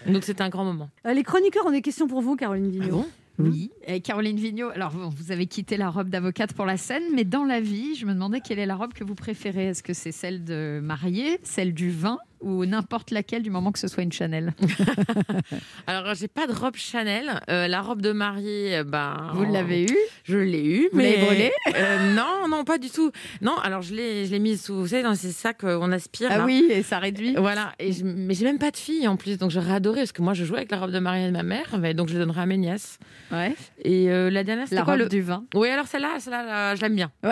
[0.07, 0.91] Donc c'était un grand moment.
[1.07, 2.91] Euh, Les chroniqueurs ont des questions pour vous, Caroline Vigneault.
[3.03, 3.09] bon?
[3.43, 3.71] Oui,
[4.03, 7.45] Caroline Vigneault, alors bon, vous avez quitté la robe d'avocate pour la scène, mais dans
[7.45, 9.69] la vie, je me demandais quelle est la robe que vous préférez.
[9.69, 13.79] Est-ce que c'est celle de mariée, celle du vin ou n'importe laquelle du moment que
[13.79, 14.55] ce soit une Chanel
[15.87, 17.41] Alors, j'ai pas de robe Chanel.
[17.49, 19.31] Euh, la robe de mariée, euh, ben.
[19.35, 20.89] Vous l'avez eue Je l'ai eue.
[20.93, 23.11] Vous mais l'avez brûlée Euh, Non, non, pas du tout.
[23.43, 26.29] Non, alors je l'ai, je l'ai mise sous, vous savez, dans ces sacs qu'on aspire.
[26.33, 26.45] Ah là.
[26.45, 27.35] oui, et ça réduit.
[27.37, 30.13] Voilà, et je- mais j'ai même pas de fille en plus, donc j'aurais adoré parce
[30.13, 32.15] que moi je jouais avec la robe de mariée de ma mère, mais donc je
[32.15, 32.99] le donnerai à mes nièces.
[33.33, 33.55] Ouais.
[33.83, 35.45] Et euh, la dernière, c'était La quoi robe le du vin.
[35.55, 37.11] Oui, alors celle-là, celle-là, là, je l'aime bien.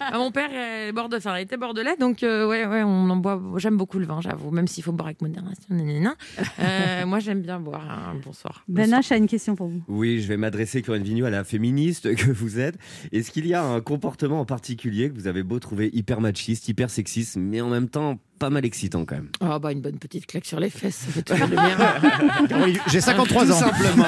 [0.00, 1.14] Ah, mon père est borde...
[1.14, 3.40] enfin, il était bordelais, donc euh, ouais, ouais, on en boit.
[3.56, 5.62] J'aime beaucoup le vin, j'avoue, même s'il faut boire avec modération.
[5.70, 6.14] nanana.
[6.60, 8.64] Euh, moi, j'aime bien boire un bonsoir.
[8.68, 9.82] Ben H a une question pour vous.
[9.88, 12.76] Oui, je vais m'adresser, Corinne Vigneault, à la féministe que vous êtes.
[13.12, 16.68] Est-ce qu'il y a un comportement en particulier que vous avez beau trouver hyper machiste,
[16.68, 19.98] hyper sexiste, mais en même temps pas mal excitant quand même Oh, bah, une bonne
[19.98, 22.80] petite claque sur les fesses, ça fait toujours le bien.
[22.88, 23.54] J'ai 53 Tout ans.
[23.58, 24.06] simplement.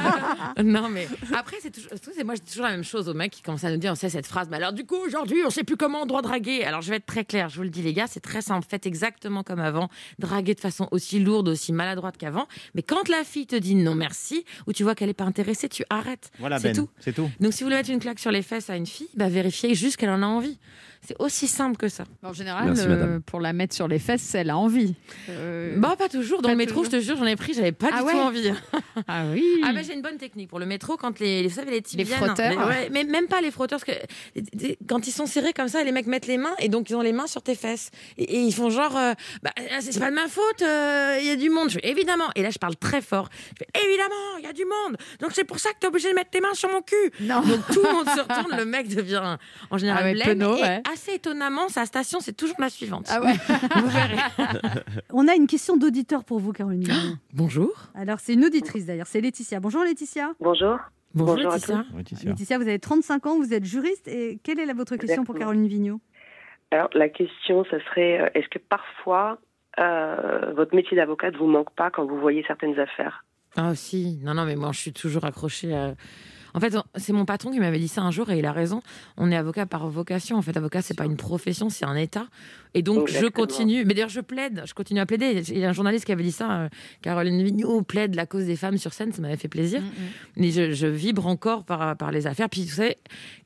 [0.62, 1.90] non, mais après, c'est toujours,
[2.24, 4.08] moi, dis toujours la même chose aux mecs qui commencent à nous dire, on sait
[4.10, 6.64] cette phrase, mais alors du coup, aujourd'hui, on sait plus comment on doit draguer.
[6.64, 8.66] Alors, je vais être très claire, je vous le dis, les gars, c'est très simple.
[8.68, 9.88] Faites exactement comme avant.
[10.18, 12.46] Draguer de façon aussi lourde, aussi maladroite qu'avant.
[12.74, 15.68] Mais quand la fille te dit non merci, ou tu vois qu'elle est pas intéressée,
[15.68, 16.30] tu arrêtes.
[16.38, 16.88] Voilà, c'est Ben, tout.
[17.00, 17.30] c'est tout.
[17.40, 19.74] Donc, si vous voulez mettre une claque sur les fesses à une fille, bah, vérifiez
[19.74, 20.58] juste qu'elle en a envie.
[21.06, 22.04] C'est aussi simple que ça.
[22.22, 24.94] En général, Merci, euh, pour la mettre sur les fesses, elle a envie.
[25.30, 26.42] Euh, Bah, pas toujours.
[26.42, 26.92] Dans pas le métro, toujours.
[26.92, 28.52] je te jure, j'en ai pris, j'avais pas Ah du ouais tout envie.
[29.08, 29.44] Ah oui.
[29.64, 31.80] Ah ben j'ai une bonne technique pour le métro quand les, les- vous savez les
[31.82, 32.68] types Les viennent, frotteurs.
[32.68, 34.04] ouais, mais même pas les frotteurs parce que
[34.52, 36.94] des- quand ils sont serrés comme ça les mecs mettent les mains et donc ils
[36.96, 40.10] ont les mains sur tes fesses et, et ils font genre euh, bah, c'est pas
[40.10, 42.58] de ma faute euh, il y a du monde je fais évidemment et là je
[42.58, 43.28] parle très fort
[43.58, 46.10] je fais évidemment il y a du monde donc c'est pour ça que t'es obligé
[46.10, 47.40] de mettre tes mains sur mon cul Non.
[47.40, 49.36] donc tout le monde se retourne le mec devient
[49.70, 50.82] en général Ah ouais, blême penaud, et ouais.
[50.92, 53.32] Assez étonnamment sa station c'est toujours la suivante Ah ouais.
[53.76, 54.16] vous verrez
[55.12, 57.16] On a une question d'auditeur pour vous, Caroline Vigneault.
[57.32, 59.60] bonjour Alors, c'est une auditrice d'ailleurs, c'est Laetitia.
[59.60, 60.32] Bonjour Laetitia.
[60.40, 60.78] Bonjour.
[61.14, 61.84] bonjour, Bonjour à Laetitia.
[61.96, 62.30] Laetitia.
[62.30, 64.08] Laetitia, vous avez 35 ans, vous êtes juriste.
[64.08, 65.34] Et quelle est la, votre question pour.
[65.34, 66.00] Caroline Vigneault?
[66.70, 69.38] Alors, la question, ce serait euh, est-ce que parfois
[69.78, 73.24] euh, votre métier d'avocate vous manque pas quand vous voyez certaines affaires?
[73.56, 75.94] Ah si, non, non, mais moi je suis toujours accrochée à...
[76.54, 78.82] En fait, c'est mon patron qui m'avait dit ça un jour et il a raison.
[79.16, 80.36] On est avocat par vocation.
[80.36, 82.26] En fait, avocat, c'est pas une profession, c'est un état.
[82.74, 83.84] Et donc, je continue.
[83.84, 84.62] Mais d'ailleurs, je plaide.
[84.66, 85.42] Je continue à plaider.
[85.48, 86.50] Il y a un journaliste qui avait dit ça.
[86.52, 86.68] euh,
[87.02, 89.12] Caroline Vigneault plaide la cause des femmes sur scène.
[89.12, 89.82] Ça m'avait fait plaisir.
[90.36, 92.48] Mais je, je vibre encore par, par les affaires.
[92.48, 92.96] Puis, vous savez,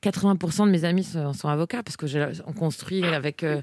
[0.03, 3.63] 80% de mes amis sont, sont avocats parce que j'ai- on construit avec euh,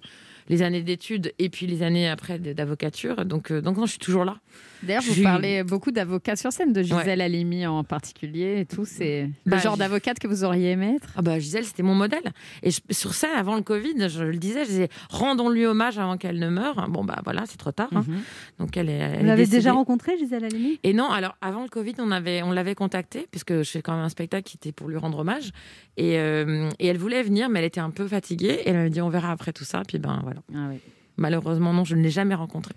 [0.49, 3.25] les années d'études et puis les années après d'avocature.
[3.25, 4.37] Donc, euh, donc non, je suis toujours là.
[4.83, 8.83] D'ailleurs, vous parlez beaucoup d'avocats sur scène, de Gisèle Halimi en particulier et tout.
[8.85, 11.09] C'est le Bah, genre d'avocate que vous auriez aimé être?
[11.15, 12.23] Ah bah Gisèle, c'était mon modèle.
[12.63, 16.17] Et je- sur scène, avant le Covid, je le disais, je disais, rendons-lui hommage avant
[16.17, 16.89] qu'elle ne meure.
[16.89, 17.89] Bon bah voilà, c'est trop tard.
[17.93, 18.03] hein.
[18.07, 18.21] Mhm.
[18.59, 18.93] Donc elle est.
[18.93, 20.79] elle Vous l'avez déjà rencontrée, Gisèle Halimi?
[20.83, 23.93] Et non, alors avant le Covid, on avait, on l'avait contactée puisque je fais quand
[23.95, 25.51] même un spectacle qui était pour lui rendre hommage.
[25.97, 28.61] Et, euh, et elle voulait venir, mais elle était un peu fatiguée.
[28.65, 29.83] Et elle m'a dit, on verra après tout ça.
[29.87, 30.39] Puis ben voilà.
[30.55, 30.79] Ah oui.
[31.17, 32.73] Malheureusement, non, je ne l'ai jamais rencontrée.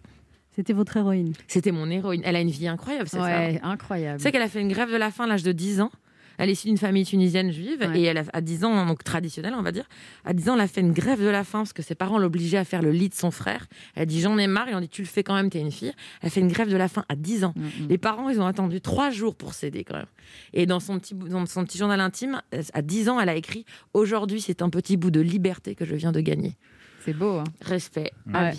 [0.57, 1.33] C'était votre héroïne.
[1.49, 2.23] C'était mon héroïne.
[2.25, 3.29] Elle a une vie incroyable, cette femme.
[3.55, 4.19] Ouais, incroyable.
[4.19, 5.91] Tu sais qu'elle a fait une grève de la faim à l'âge de 10 ans.
[6.37, 8.01] Elle est issue d'une famille tunisienne juive Ouais.
[8.01, 9.89] et elle a à 10 ans, donc traditionnelle, on va dire.
[10.25, 12.19] À 10 ans, elle a fait une grève de la faim parce que ses parents
[12.19, 13.67] l'obligeaient à faire le lit de son frère.
[13.95, 14.69] Elle a dit j'en ai marre.
[14.69, 15.93] Ils ont dit tu le fais quand même, t'es une fille.
[16.23, 17.55] Elle a fait une grève de la faim à 10 ans.
[17.89, 20.07] Les parents, ils ont attendu trois jours pour céder quand même.
[20.53, 22.43] Et dans son petit, dans son petit journal intime,
[22.73, 25.95] à 10 ans, elle a écrit aujourd'hui, c'est un petit bout de liberté que je
[25.95, 26.57] viens de gagner.
[27.05, 27.39] C'est beau.
[27.39, 27.45] hein.
[27.61, 28.13] Respect.
[28.27, 28.33] Ouais.
[28.35, 28.53] Ouais.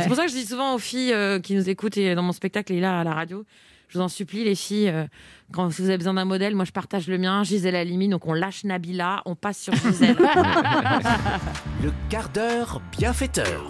[0.00, 2.22] C'est pour ça que je dis souvent aux filles euh, qui nous écoutent et dans
[2.22, 3.44] mon spectacle et là à la radio,
[3.88, 5.06] je vous en supplie les filles, euh,
[5.52, 8.26] quand si vous avez besoin d'un modèle, moi je partage le mien, Gisèle Halimi, donc
[8.26, 10.16] on lâche Nabila, on passe sur Gisèle.
[11.82, 13.68] Le quart d'heure bienfaiteur.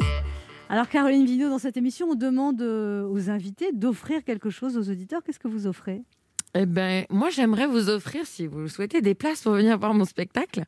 [0.68, 4.88] Alors, Caroline Vigneault, dans cette émission, on demande euh, aux invités d'offrir quelque chose aux
[4.90, 5.20] auditeurs.
[5.24, 6.02] Qu'est-ce que vous offrez?
[6.54, 9.94] Eh ben, moi, j'aimerais vous offrir, si vous le souhaitez, des places pour venir voir
[9.94, 10.64] mon spectacle.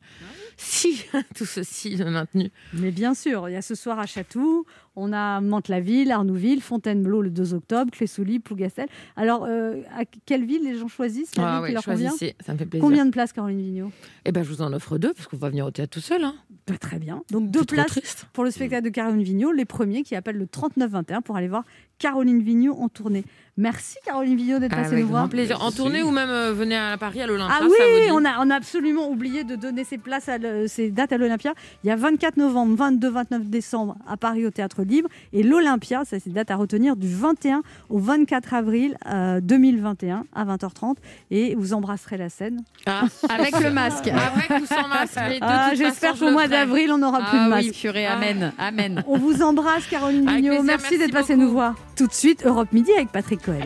[0.55, 1.03] Si
[1.35, 2.51] tout ceci est maintenu.
[2.73, 4.65] Mais bien sûr, il y a ce soir à Chatou,
[4.95, 8.87] on a Mantes-la-Ville, Arnouville, Fontainebleau le 2 octobre, Clé-Souly, Plougastel.
[9.15, 12.53] Alors, euh, à quelle ville les gens choisissent la Ah ville qui leur convient ça
[12.53, 12.85] me fait plaisir.
[12.87, 13.91] Combien de places, Caroline Vigneault?
[14.25, 16.23] Eh ben, je vous en offre deux, parce qu'on va venir au théâtre tout seul.
[16.23, 16.35] Hein.
[16.67, 17.23] Bah, Très bien.
[17.31, 21.21] Donc, deux places pour le spectacle de Caroline Vigneault, les premiers qui appellent le 3921
[21.21, 21.63] pour aller voir
[21.99, 23.23] Caroline Vigneault en tournée.
[23.55, 25.21] Merci, Caroline Vigneault, d'être passée Avec nous voir.
[25.23, 25.61] grand plaisir.
[25.63, 27.53] En tournée ou même euh, venez à Paris, à l'Olympia.
[27.55, 30.37] Ah ça vous oui, on a, on a absolument oublié de donner ces, places à
[30.39, 31.53] le- ces dates à l'Olympia.
[31.83, 35.09] Il y a 24 novembre, 22, 29 décembre à Paris au Théâtre Libre.
[35.33, 40.25] Et l'Olympia, ça c'est une date à retenir, du 21 au 24 avril euh, 2021
[40.33, 40.95] à 20h30.
[41.31, 42.61] Et vous embrasserez la scène.
[42.85, 44.07] Ah, Avec le masque.
[44.07, 45.17] Avec ou sans masque.
[45.27, 47.67] mais de Ah, J'espère qu'au le mois d'avril, on n'aura plus de Ah masque.
[47.67, 49.03] oui, purée, amen, amen.
[49.07, 51.75] On vous embrasse, Caroline plaisir, merci merci d'être passée nous voir.
[51.95, 53.59] Tout de suite, Europe Midi avec Patrick Cohen.